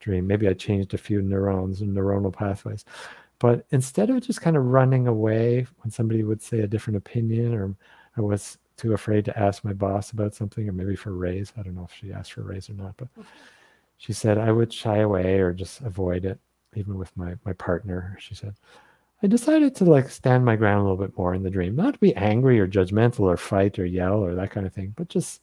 [0.00, 0.26] dream.
[0.26, 2.84] Maybe I changed a few neurons and neuronal pathways.
[3.38, 7.54] But instead of just kind of running away when somebody would say a different opinion,
[7.54, 7.74] or
[8.16, 11.52] I was too afraid to ask my boss about something, or maybe for raise.
[11.56, 13.08] I don't know if she asked for a raise or not, but
[13.98, 16.38] she said I would shy away or just avoid it,
[16.74, 18.16] even with my my partner.
[18.20, 18.54] She said.
[19.22, 21.92] I decided to like stand my ground a little bit more in the dream, not
[21.92, 25.10] to be angry or judgmental or fight or yell or that kind of thing, but
[25.10, 25.42] just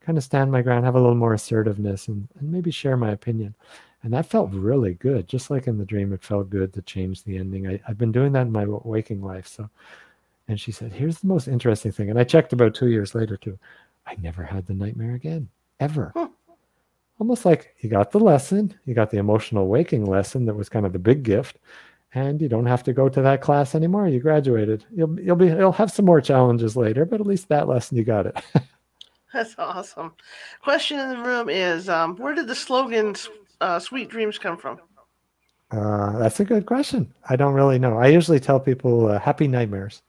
[0.00, 3.10] kind of stand my ground, have a little more assertiveness and, and maybe share my
[3.10, 3.52] opinion.
[4.04, 5.26] And that felt really good.
[5.26, 7.66] Just like in the dream, it felt good to change the ending.
[7.66, 9.48] I, have been doing that in my waking life.
[9.48, 9.68] So,
[10.48, 12.10] and she said, here's the most interesting thing.
[12.10, 13.58] And I checked about two years later too.
[14.06, 15.48] I never had the nightmare again,
[15.80, 16.12] ever.
[16.14, 16.28] Huh.
[17.18, 20.86] Almost like you got the lesson, you got the emotional waking lesson that was kind
[20.86, 21.58] of the big gift,
[22.14, 24.06] and you don't have to go to that class anymore.
[24.06, 24.84] You graduated.
[24.94, 28.04] You'll you'll be you'll have some more challenges later, but at least that lesson you
[28.04, 28.36] got it.
[29.32, 30.12] That's awesome.
[30.62, 33.16] Question in the room is um, where did the slogan
[33.60, 34.78] uh, sweet dreams come from?
[35.70, 37.12] Uh, that's a good question.
[37.28, 37.98] I don't really know.
[37.98, 40.00] I usually tell people uh, happy nightmares.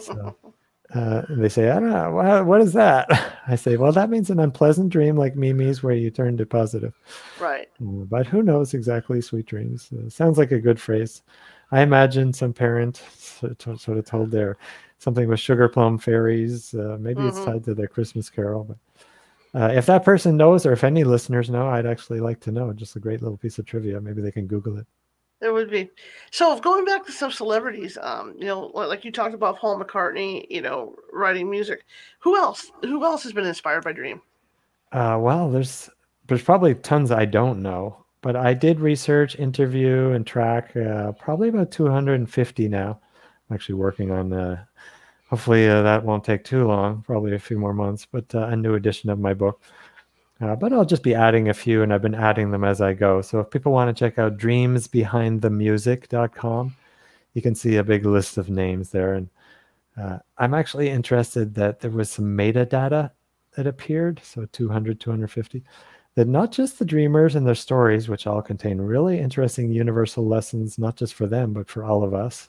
[0.00, 0.36] So,
[0.94, 3.08] uh, they say, I don't know, what, what is that?
[3.48, 6.94] I say, well, that means an unpleasant dream like Mimi's where you turn to positive.
[7.40, 7.68] Right.
[7.80, 9.90] Uh, but who knows exactly sweet dreams?
[9.92, 11.22] Uh, sounds like a good phrase.
[11.70, 14.58] I imagine some parent sort of told their
[14.98, 16.74] something with sugar plum fairies.
[16.74, 17.28] Uh, maybe mm-hmm.
[17.28, 18.76] it's tied to their Christmas carol, but
[19.54, 22.72] uh, if that person knows, or if any listeners know, I'd actually like to know.
[22.72, 24.00] Just a great little piece of trivia.
[24.00, 24.86] Maybe they can Google it.
[25.42, 25.90] There would be.
[26.30, 30.46] So going back to some celebrities, um, you know, like you talked about Paul McCartney,
[30.48, 31.84] you know, writing music.
[32.20, 32.70] Who else?
[32.82, 34.22] Who else has been inspired by Dream?
[34.92, 35.90] Uh, well, there's
[36.28, 41.48] there's probably tons I don't know, but I did research, interview, and track uh, probably
[41.48, 43.00] about 250 now.
[43.50, 44.64] I'm actually working on uh,
[45.28, 48.56] hopefully uh, that won't take too long, probably a few more months, but uh, a
[48.56, 49.60] new edition of my book.
[50.42, 52.94] Uh, but I'll just be adding a few, and I've been adding them as I
[52.94, 53.22] go.
[53.22, 56.76] So if people want to check out dreamsbehindthemusic.com,
[57.34, 59.14] you can see a big list of names there.
[59.14, 59.28] And
[59.96, 63.10] Uh, I'm actually interested that there was some metadata
[63.56, 65.62] that appeared, so 200, 250,
[66.14, 70.78] that not just the dreamers and their stories, which all contain really interesting universal lessons,
[70.78, 72.48] not just for them, but for all of us,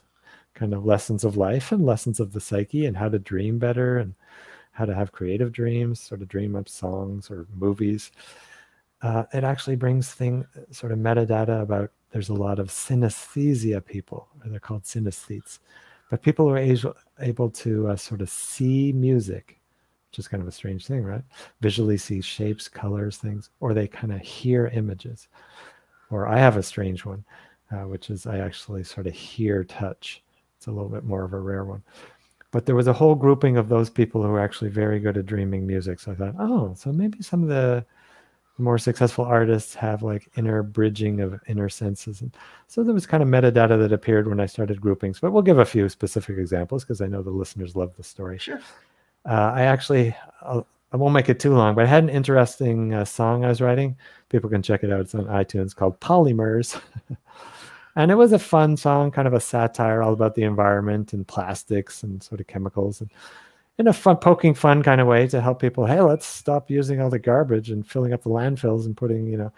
[0.54, 3.98] kind of lessons of life and lessons of the psyche and how to dream better
[3.98, 4.14] and
[4.74, 8.10] how to have creative dreams, sort of dream up songs or movies.
[9.02, 14.28] Uh, it actually brings thing sort of metadata about there's a lot of synesthesia people,
[14.42, 15.60] or they're called synesthetes,
[16.10, 19.60] but people who are able, to uh, sort of see music,
[20.10, 21.24] which is kind of a strange thing, right?
[21.60, 25.28] Visually see shapes, colors, things, or they kind of hear images.
[26.10, 27.24] Or I have a strange one,
[27.72, 30.22] uh, which is I actually sort of hear touch.
[30.56, 31.82] It's a little bit more of a rare one.
[32.54, 35.26] But there was a whole grouping of those people who were actually very good at
[35.26, 35.98] dreaming music.
[35.98, 37.84] So I thought, oh, so maybe some of the
[38.58, 42.20] more successful artists have like inner bridging of inner senses.
[42.20, 42.32] And
[42.68, 45.58] so there was kind of metadata that appeared when I started groupings, but we'll give
[45.58, 48.38] a few specific examples because I know the listeners love the story.
[48.38, 48.60] Sure.
[49.28, 52.08] Uh, I actually, I'll, I will not make it too long, but I had an
[52.08, 53.96] interesting uh, song I was writing.
[54.28, 55.00] People can check it out.
[55.00, 56.80] It's on iTunes called Polymers.
[57.96, 61.26] and it was a fun song, kind of a satire all about the environment and
[61.26, 63.00] plastics and sort of chemicals.
[63.00, 63.10] And
[63.78, 65.86] in a fun, poking fun kind of way to help people.
[65.86, 69.36] Hey, let's stop using all the garbage and filling up the landfills and putting, you
[69.36, 69.52] know,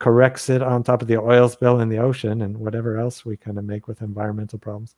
[0.00, 3.58] Corexit on top of the oil spill in the ocean and whatever else we kind
[3.58, 4.94] of make with environmental problems.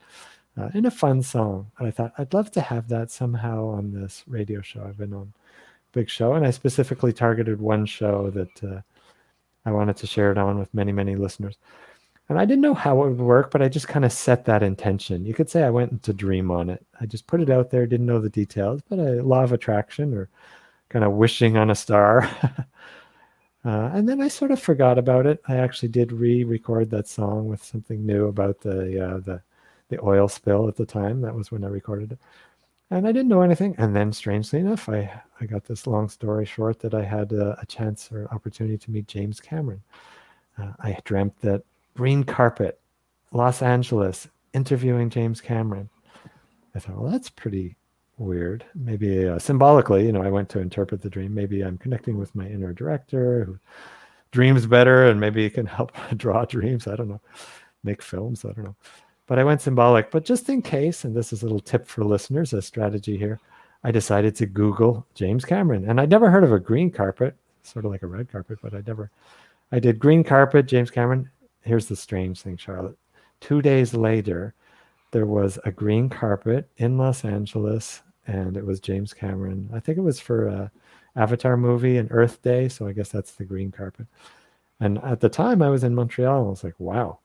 [0.56, 1.70] Uh, in a fun song.
[1.78, 4.84] And I thought I'd love to have that somehow on this radio show.
[4.84, 5.32] I've been on
[5.92, 8.80] Big Show, and I specifically targeted one show that uh,
[9.64, 11.56] I wanted to share it on with many, many listeners.
[12.32, 14.62] And I didn't know how it would work, but I just kind of set that
[14.62, 15.26] intention.
[15.26, 16.82] You could say I went into dream on it.
[16.98, 20.14] I just put it out there, didn't know the details, but a law of attraction
[20.14, 20.30] or
[20.88, 22.22] kind of wishing on a star.
[23.66, 25.42] uh, and then I sort of forgot about it.
[25.46, 29.42] I actually did re-record that song with something new about the uh, the
[29.90, 31.20] the oil spill at the time.
[31.20, 32.18] That was when I recorded it,
[32.88, 33.74] and I didn't know anything.
[33.76, 37.60] And then, strangely enough, I I got this long story short that I had a,
[37.60, 39.82] a chance or opportunity to meet James Cameron.
[40.56, 41.62] Uh, I dreamt that
[41.94, 42.80] green carpet,
[43.32, 45.88] Los Angeles, interviewing James Cameron.
[46.74, 47.76] I thought, well, that's pretty
[48.18, 48.64] weird.
[48.74, 51.34] Maybe uh, symbolically, you know, I went to interpret the dream.
[51.34, 53.58] Maybe I'm connecting with my inner director who
[54.30, 56.86] dreams better and maybe can help draw dreams.
[56.86, 57.20] I don't know,
[57.84, 58.44] make films.
[58.44, 58.76] I don't know.
[59.26, 60.10] But I went symbolic.
[60.10, 63.38] But just in case, and this is a little tip for listeners, a strategy here,
[63.84, 65.88] I decided to Google James Cameron.
[65.88, 68.74] And I'd never heard of a green carpet, sort of like a red carpet, but
[68.74, 69.10] I never,
[69.70, 71.30] I did green carpet, James Cameron,
[71.62, 72.98] here's the strange thing, Charlotte.
[73.40, 74.54] Two days later,
[75.10, 79.70] there was a green carpet in Los Angeles, and it was James Cameron.
[79.74, 80.70] I think it was for a
[81.16, 84.06] Avatar movie and Earth Day, so I guess that's the green carpet.
[84.80, 86.38] And at the time, I was in Montreal.
[86.38, 87.18] and I was like, "Wow,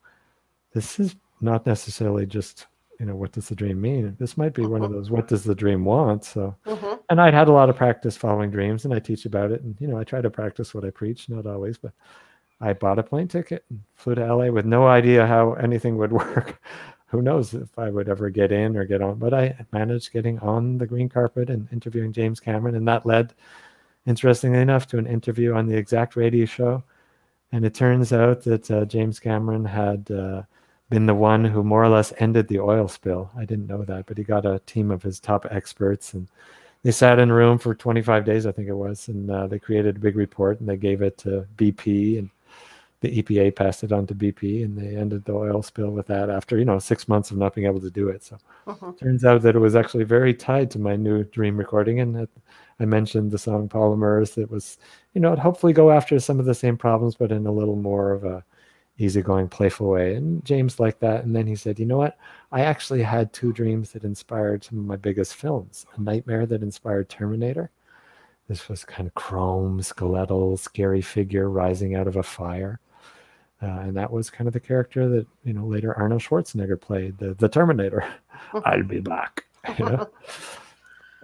[0.74, 2.68] this is not necessarily just
[3.00, 5.00] you know what does the dream mean this might be one of uh-huh.
[5.00, 6.98] those what does the dream want so uh-huh.
[7.10, 9.76] and i'd had a lot of practice following dreams and i teach about it and
[9.80, 11.92] you know i try to practice what i preach not always but
[12.60, 16.12] I bought a plane ticket and flew to LA with no idea how anything would
[16.24, 16.62] work.
[17.08, 20.40] Who knows if I would ever get in or get on, but I managed getting
[20.40, 22.76] on the green carpet and interviewing James Cameron.
[22.76, 23.34] And that led,
[24.06, 26.84] interestingly enough, to an interview on the exact radio show.
[27.54, 30.42] And it turns out that uh, James Cameron had uh,
[30.90, 33.32] been the one who more or less ended the oil spill.
[33.38, 36.28] I didn't know that, but he got a team of his top experts and
[36.84, 39.60] they sat in a room for 25 days, I think it was, and uh, they
[39.60, 42.30] created a big report and they gave it to BP and
[43.02, 46.30] the EPA passed it on to BP, and they ended the oil spill with that
[46.30, 48.24] after you know six months of not being able to do it.
[48.24, 48.94] So uh-huh.
[49.00, 52.30] turns out that it was actually very tied to my new dream recording, and it,
[52.80, 54.34] I mentioned the song Polymers.
[54.36, 54.78] That was
[55.14, 58.12] you know hopefully go after some of the same problems, but in a little more
[58.14, 58.44] of a
[59.00, 60.16] easygoing, playful way.
[60.16, 62.18] And James liked that, and then he said, you know what?
[62.52, 65.86] I actually had two dreams that inspired some of my biggest films.
[65.96, 67.70] A nightmare that inspired Terminator.
[68.48, 72.80] This was kind of chrome, skeletal, scary figure rising out of a fire
[73.62, 77.18] uh, and that was kind of the character that you know later Arnold Schwarzenegger played,
[77.18, 78.08] the the Terminator.
[78.66, 79.46] I'll be back.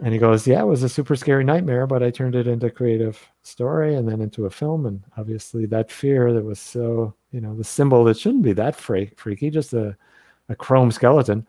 [0.01, 2.65] And he goes, "Yeah, it was a super scary nightmare, but I turned it into
[2.67, 4.85] a creative story and then into a film.
[4.85, 8.75] And obviously, that fear that was so you know the symbol that shouldn't be that
[8.75, 9.95] freak, freaky, just a
[10.49, 11.45] a chrome skeleton."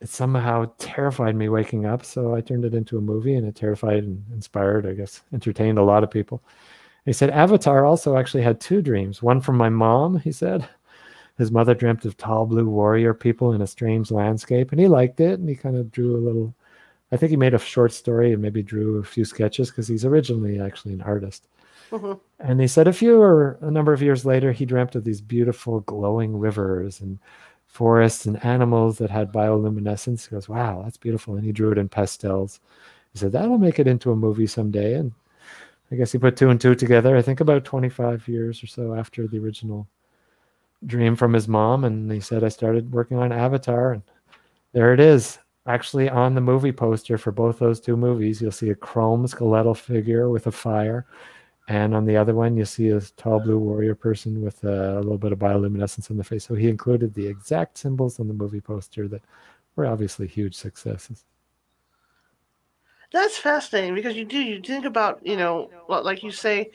[0.00, 3.56] It somehow terrified me waking up, so I turned it into a movie, and it
[3.56, 6.42] terrified and inspired, I guess, entertained a lot of people.
[7.08, 9.22] He said Avatar also actually had two dreams.
[9.22, 10.68] One from my mom, he said.
[11.38, 15.18] His mother dreamt of tall blue warrior people in a strange landscape, and he liked
[15.18, 15.40] it.
[15.40, 16.54] And he kind of drew a little.
[17.10, 20.04] I think he made a short story and maybe drew a few sketches because he's
[20.04, 21.48] originally actually an artist.
[21.90, 22.12] Mm-hmm.
[22.40, 25.22] And he said a few or a number of years later, he dreamt of these
[25.22, 27.18] beautiful glowing rivers and
[27.68, 30.28] forests and animals that had bioluminescence.
[30.28, 31.36] He goes, wow, that's beautiful.
[31.36, 32.60] And he drew it in pastels.
[33.14, 34.92] He said, that'll make it into a movie someday.
[34.92, 35.12] And
[35.90, 38.94] I guess he put two and two together, I think about 25 years or so
[38.94, 39.88] after the original
[40.86, 41.84] dream from his mom.
[41.84, 43.92] And he said, I started working on Avatar.
[43.92, 44.02] And
[44.72, 45.38] there it is.
[45.66, 49.74] Actually, on the movie poster for both those two movies, you'll see a chrome skeletal
[49.74, 51.06] figure with a fire.
[51.68, 55.00] And on the other one, you see a tall blue warrior person with a, a
[55.00, 56.46] little bit of bioluminescence on the face.
[56.46, 59.22] So he included the exact symbols on the movie poster that
[59.76, 61.24] were obviously huge successes.
[63.12, 66.70] That's fascinating because you do you think about you know like you say,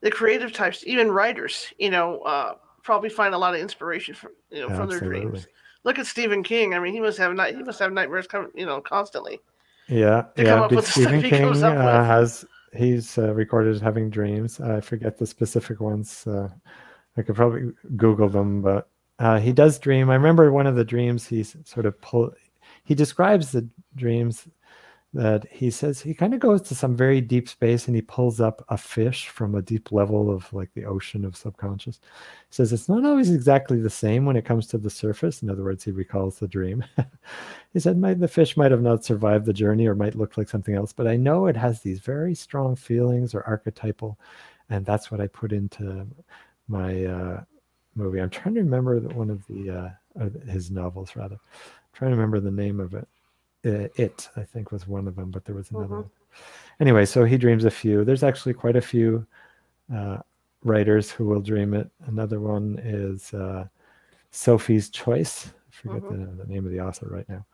[0.00, 4.32] the creative types, even writers, you know, uh, probably find a lot of inspiration from
[4.50, 5.46] you know from their dreams.
[5.84, 6.74] Look at Stephen King.
[6.74, 9.40] I mean, he must have night he must have nightmares coming you know constantly.
[9.88, 10.68] Yeah, yeah.
[10.80, 14.60] Stephen King uh, has he's uh, recorded having dreams.
[14.60, 16.26] I forget the specific ones.
[16.26, 16.48] Uh,
[17.16, 20.10] I could probably Google them, but uh, he does dream.
[20.10, 22.32] I remember one of the dreams he sort of pull.
[22.84, 24.46] He describes the dreams
[25.14, 28.40] that he says he kind of goes to some very deep space and he pulls
[28.40, 32.00] up a fish from a deep level of like the ocean of subconscious.
[32.48, 35.42] He says it's not always exactly the same when it comes to the surface.
[35.42, 36.84] In other words, he recalls the dream.
[37.72, 40.74] he said the fish might have not survived the journey or might look like something
[40.74, 44.18] else, but I know it has these very strong feelings or archetypal,
[44.68, 46.06] and that's what I put into
[46.68, 47.44] my uh,
[47.94, 48.20] movie.
[48.20, 49.70] I'm trying to remember one of the
[50.18, 51.36] uh, his novels rather.
[51.36, 53.08] I'm trying to remember the name of it
[53.66, 55.94] uh, it i think was one of them but there was another mm-hmm.
[55.96, 56.10] one.
[56.80, 58.04] Anyway so he dreams a few.
[58.04, 59.26] There's actually quite a few
[59.94, 60.18] uh,
[60.62, 61.90] writers who will dream it.
[62.06, 63.66] Another one is uh,
[64.30, 65.46] sophie's choice.
[65.46, 66.36] I forget mm-hmm.
[66.36, 67.46] the, the, name of the author right now.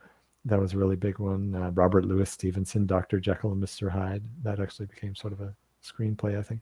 [0.44, 1.54] That was a really big one.
[1.54, 4.24] Uh, robert louis stevenson dr jekyll and mr hyde.
[4.42, 5.54] That actually became sort of a
[5.84, 6.60] screenplay i think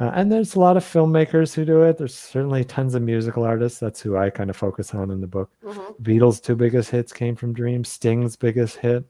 [0.00, 1.98] uh, and there's a lot of filmmakers who do it.
[1.98, 3.80] There's certainly tons of musical artists.
[3.80, 5.50] That's who I kind of focus on in the book.
[5.64, 6.02] Mm-hmm.
[6.02, 7.88] Beatles' two biggest hits came from dreams.
[7.88, 9.04] Sting's biggest hit.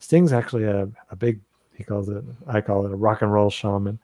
[0.00, 1.40] Sting's actually a, a big,
[1.74, 4.00] he calls it, I call it a rock and roll shaman.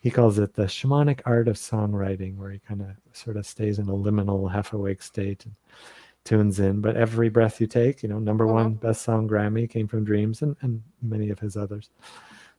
[0.00, 3.78] He calls it the shamanic art of songwriting, where he kind of sort of stays
[3.78, 5.54] in a liminal, half awake state and
[6.24, 6.80] tunes in.
[6.80, 8.54] But every breath you take, you know, number mm-hmm.
[8.54, 11.90] one best song Grammy came from dreams and, and many of his others.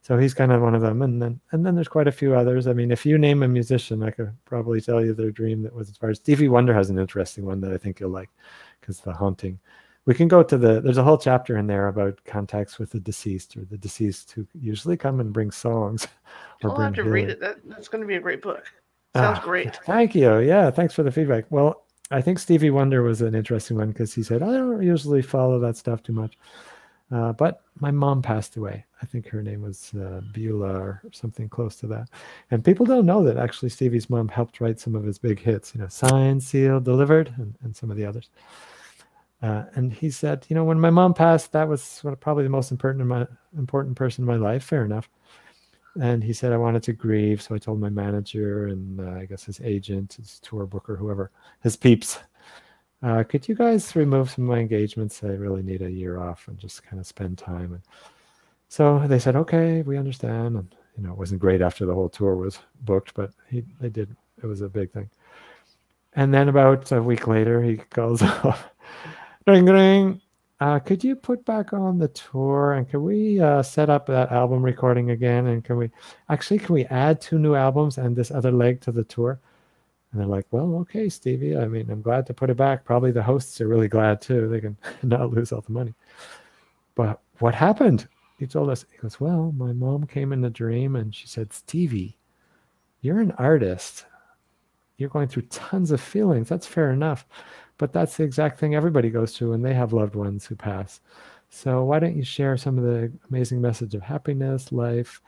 [0.04, 2.36] So he's kind of one of them, and then and then there's quite a few
[2.36, 2.68] others.
[2.68, 5.74] I mean, if you name a musician, I could probably tell you their dream that
[5.74, 8.30] was as far as Stevie Wonder has an interesting one that I think you'll like,
[8.82, 9.60] because the haunting.
[10.06, 10.82] We can go to the.
[10.82, 14.45] There's a whole chapter in there about contacts with the deceased or the deceased who
[14.54, 16.08] usually come and bring songs.
[16.64, 17.41] Or I'll have to read it.
[17.41, 18.64] That, that's going to be a great book.
[19.14, 19.76] Sounds ah, great.
[19.86, 20.39] Thank you.
[20.39, 21.43] Yeah, thanks for the feedback.
[21.49, 25.22] Well, I think Stevie Wonder was an interesting one because he said I don't usually
[25.22, 26.38] follow that stuff too much.
[27.14, 28.84] Uh, but my mom passed away.
[29.01, 32.09] I think her name was uh, Beulah or something close to that.
[32.49, 35.76] And people don't know that actually Stevie's mom helped write some of his big hits,
[35.76, 38.30] you know, Signed, Sealed, Delivered, and, and some of the others.
[39.43, 42.72] Uh, and he said, you know, when my mom passed, that was probably the most
[42.72, 44.64] important my, important person in my life.
[44.64, 45.07] Fair enough.
[46.01, 49.26] And he said I wanted to grieve, so I told my manager and uh, I
[49.26, 51.30] guess his agent, his tour booker, whoever,
[51.61, 52.18] his peeps,
[53.04, 55.24] uh, could you guys remove some of my engagements?
[55.24, 57.74] I really need a year off and just kind of spend time.
[57.74, 57.82] And
[58.70, 60.56] so they said, okay, we understand.
[60.56, 63.89] And you know, it wasn't great after the whole tour was booked, but he they
[63.89, 64.16] did.
[64.41, 65.10] It was a big thing.
[66.14, 68.58] And then about a week later, he calls up,
[69.47, 70.22] ring ring.
[70.60, 74.32] Uh, could you put back on the tour and can we uh, set up that
[74.32, 75.47] album recording again?
[75.47, 75.91] And can we
[76.30, 79.41] actually can we add two new albums and this other leg to the tour?
[80.14, 81.57] And they're like, well, okay, Stevie.
[81.57, 82.86] I mean, I'm glad to put it back.
[82.86, 84.47] Probably the hosts are really glad too.
[84.47, 85.95] They can not lose all the money.
[86.93, 88.07] But what happened?
[88.38, 91.51] He told us, he goes, well, my mom came in a dream and she said,
[91.51, 92.18] Stevie,
[93.01, 94.05] you're an artist.
[94.97, 96.47] You're going through tons of feelings.
[96.47, 97.26] That's fair enough.
[97.80, 101.01] But that's the exact thing everybody goes through when they have loved ones who pass.
[101.49, 105.22] So why don't you share some of the amazing message of happiness, life,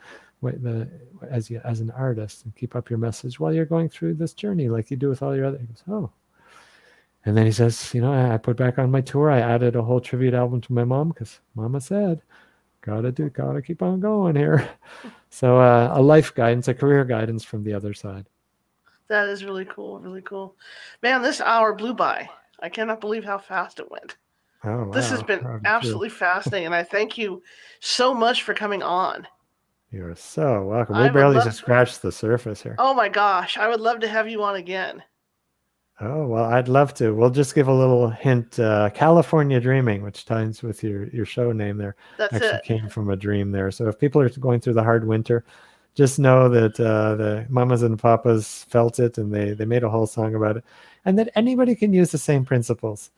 [0.52, 0.88] the
[1.30, 4.32] as you as an artist and keep up your message while you're going through this
[4.32, 6.10] journey like you do with all your other he goes, oh.
[7.24, 9.30] And then he says you know I, I put back on my tour.
[9.30, 12.22] I added a whole tribute album to my mom because mama said
[12.82, 14.68] gotta do gotta keep on going here.
[15.28, 18.24] So uh, a life guidance a career guidance from the other side.
[19.08, 20.56] That is really cool really cool.
[21.02, 22.28] Man this hour blew by.
[22.60, 24.16] I cannot believe how fast it went.
[24.64, 24.90] Oh, wow.
[24.90, 27.42] This has been absolutely fascinating, and I thank you
[27.80, 29.26] so much for coming on.
[29.90, 31.00] You're so welcome.
[31.00, 32.74] We barely just scratched the surface here.
[32.78, 35.02] Oh my gosh, I would love to have you on again.
[36.00, 37.12] Oh well, I'd love to.
[37.14, 38.58] We'll just give a little hint.
[38.58, 42.64] Uh, California Dreaming, which ties with your your show name there, That's actually it.
[42.64, 43.70] came from a dream there.
[43.70, 45.44] So if people are going through the hard winter,
[45.94, 49.88] just know that uh, the mamas and papas felt it, and they they made a
[49.88, 50.64] whole song about it,
[51.06, 53.10] and that anybody can use the same principles.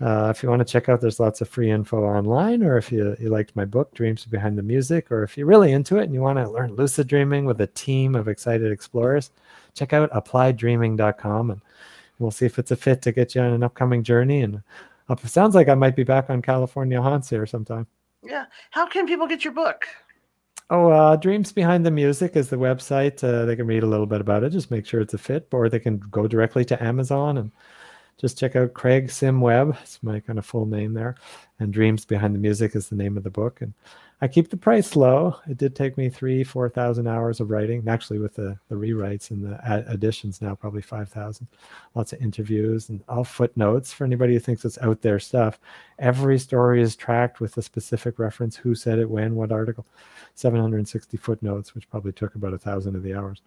[0.00, 2.92] Uh, if you want to check out, there's lots of free info online, or if
[2.92, 6.04] you, you liked my book, Dreams Behind the Music, or if you're really into it
[6.04, 9.32] and you want to learn lucid dreaming with a team of excited explorers,
[9.74, 11.60] check out applieddreaming.com and
[12.20, 14.42] we'll see if it's a fit to get you on an upcoming journey.
[14.42, 14.62] And
[15.08, 17.86] uh, it sounds like I might be back on California Haunts here sometime.
[18.22, 18.46] Yeah.
[18.70, 19.86] How can people get your book?
[20.70, 23.24] Oh, uh, Dreams Behind the Music is the website.
[23.24, 25.48] Uh, they can read a little bit about it, just make sure it's a fit,
[25.50, 27.50] or they can go directly to Amazon and
[28.18, 29.76] just check out Craig Sim Webb.
[29.82, 31.14] It's my kind of full name there.
[31.60, 33.60] And Dreams Behind the Music is the name of the book.
[33.60, 33.72] And
[34.20, 35.36] I keep the price low.
[35.48, 37.86] It did take me three, 4,000 hours of writing.
[37.86, 41.46] Actually, with the, the rewrites and the additions now, probably 5,000.
[41.94, 45.60] Lots of interviews and all footnotes for anybody who thinks it's out there stuff.
[46.00, 49.86] Every story is tracked with a specific reference who said it, when, what article.
[50.34, 53.42] 760 footnotes, which probably took about a thousand of the hours.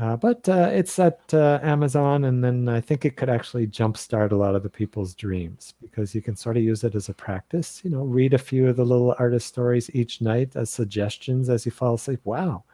[0.00, 4.32] Uh, but uh, it's at uh, Amazon, and then I think it could actually jumpstart
[4.32, 7.14] a lot of the people's dreams because you can sort of use it as a
[7.14, 7.80] practice.
[7.84, 11.64] You know, read a few of the little artist stories each night as suggestions as
[11.64, 12.20] you fall asleep.
[12.24, 12.64] Wow,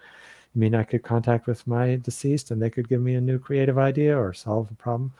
[0.54, 3.38] I mean, I could contact with my deceased, and they could give me a new
[3.38, 5.12] creative idea or solve a problem.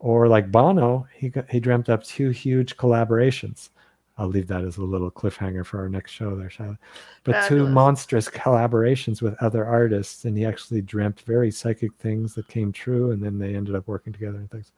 [0.00, 3.70] Or like Bono, he he dreamt up two huge collaborations
[4.16, 6.78] I'll leave that as a little cliffhanger for our next show there, Charlotte.
[7.24, 7.48] But Fabulous.
[7.48, 12.70] two monstrous collaborations with other artists, and he actually dreamt very psychic things that came
[12.72, 14.70] true, and then they ended up working together and things.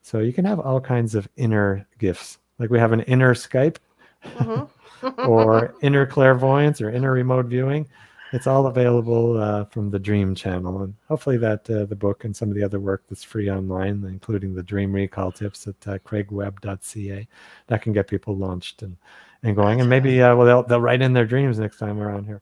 [0.00, 2.38] So you can have all kinds of inner gifts.
[2.58, 3.76] Like we have an inner Skype,
[4.24, 5.08] mm-hmm.
[5.30, 7.86] or inner clairvoyance, or inner remote viewing
[8.32, 12.34] it's all available uh, from the Dream channel, and hopefully that uh, the book and
[12.34, 15.98] some of the other work that's free online, including the Dream Recall tips at uh,
[15.98, 17.28] craigwebb.ca,
[17.66, 18.96] that can get people launched and
[19.42, 22.24] and going, and maybe uh, well they'll they'll write in their dreams next time around
[22.24, 22.40] here.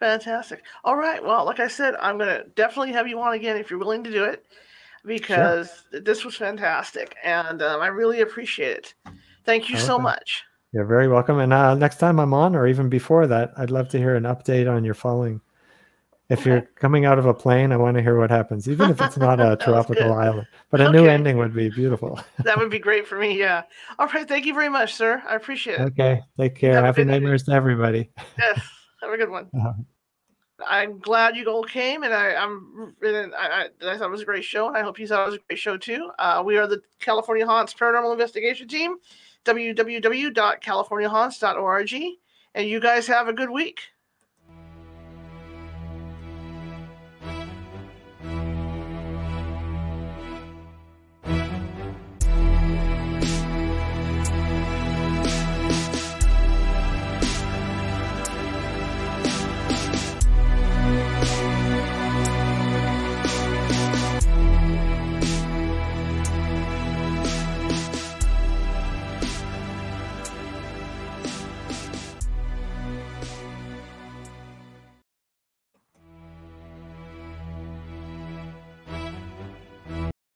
[0.00, 0.62] Fantastic.
[0.84, 1.22] All right.
[1.22, 4.10] Well, like I said, I'm gonna definitely have you on again if you're willing to
[4.10, 4.46] do it,
[5.04, 6.00] because sure.
[6.00, 8.94] this was fantastic, and um, I really appreciate it.
[9.44, 9.84] Thank you okay.
[9.84, 10.44] so much.
[10.72, 11.38] You're very welcome.
[11.38, 14.24] And uh, next time I'm on, or even before that, I'd love to hear an
[14.24, 15.40] update on your falling.
[16.28, 16.50] If okay.
[16.50, 19.16] you're coming out of a plane, I want to hear what happens, even if it's
[19.16, 20.46] not a tropical island.
[20.70, 20.98] But a okay.
[20.98, 22.20] new ending would be beautiful.
[22.44, 23.38] that would be great for me.
[23.38, 23.62] Yeah.
[23.98, 24.28] All right.
[24.28, 25.22] Thank you very much, sir.
[25.26, 25.84] I appreciate it.
[25.84, 26.20] Okay.
[26.38, 26.74] Take care.
[26.74, 28.10] Have Happy nightmares to everybody.
[28.38, 28.60] Yes.
[29.00, 29.48] Have a good one.
[29.56, 29.72] Uh-huh.
[30.66, 34.24] I'm glad you all came, and I, I'm and I, I, thought it was a
[34.24, 36.10] great show, and I hope you thought it was a great show too.
[36.18, 38.96] Uh, we are the California Haunts Paranormal Investigation Team
[39.48, 41.94] www.californiahaunts.org.
[42.54, 43.80] And you guys have a good week.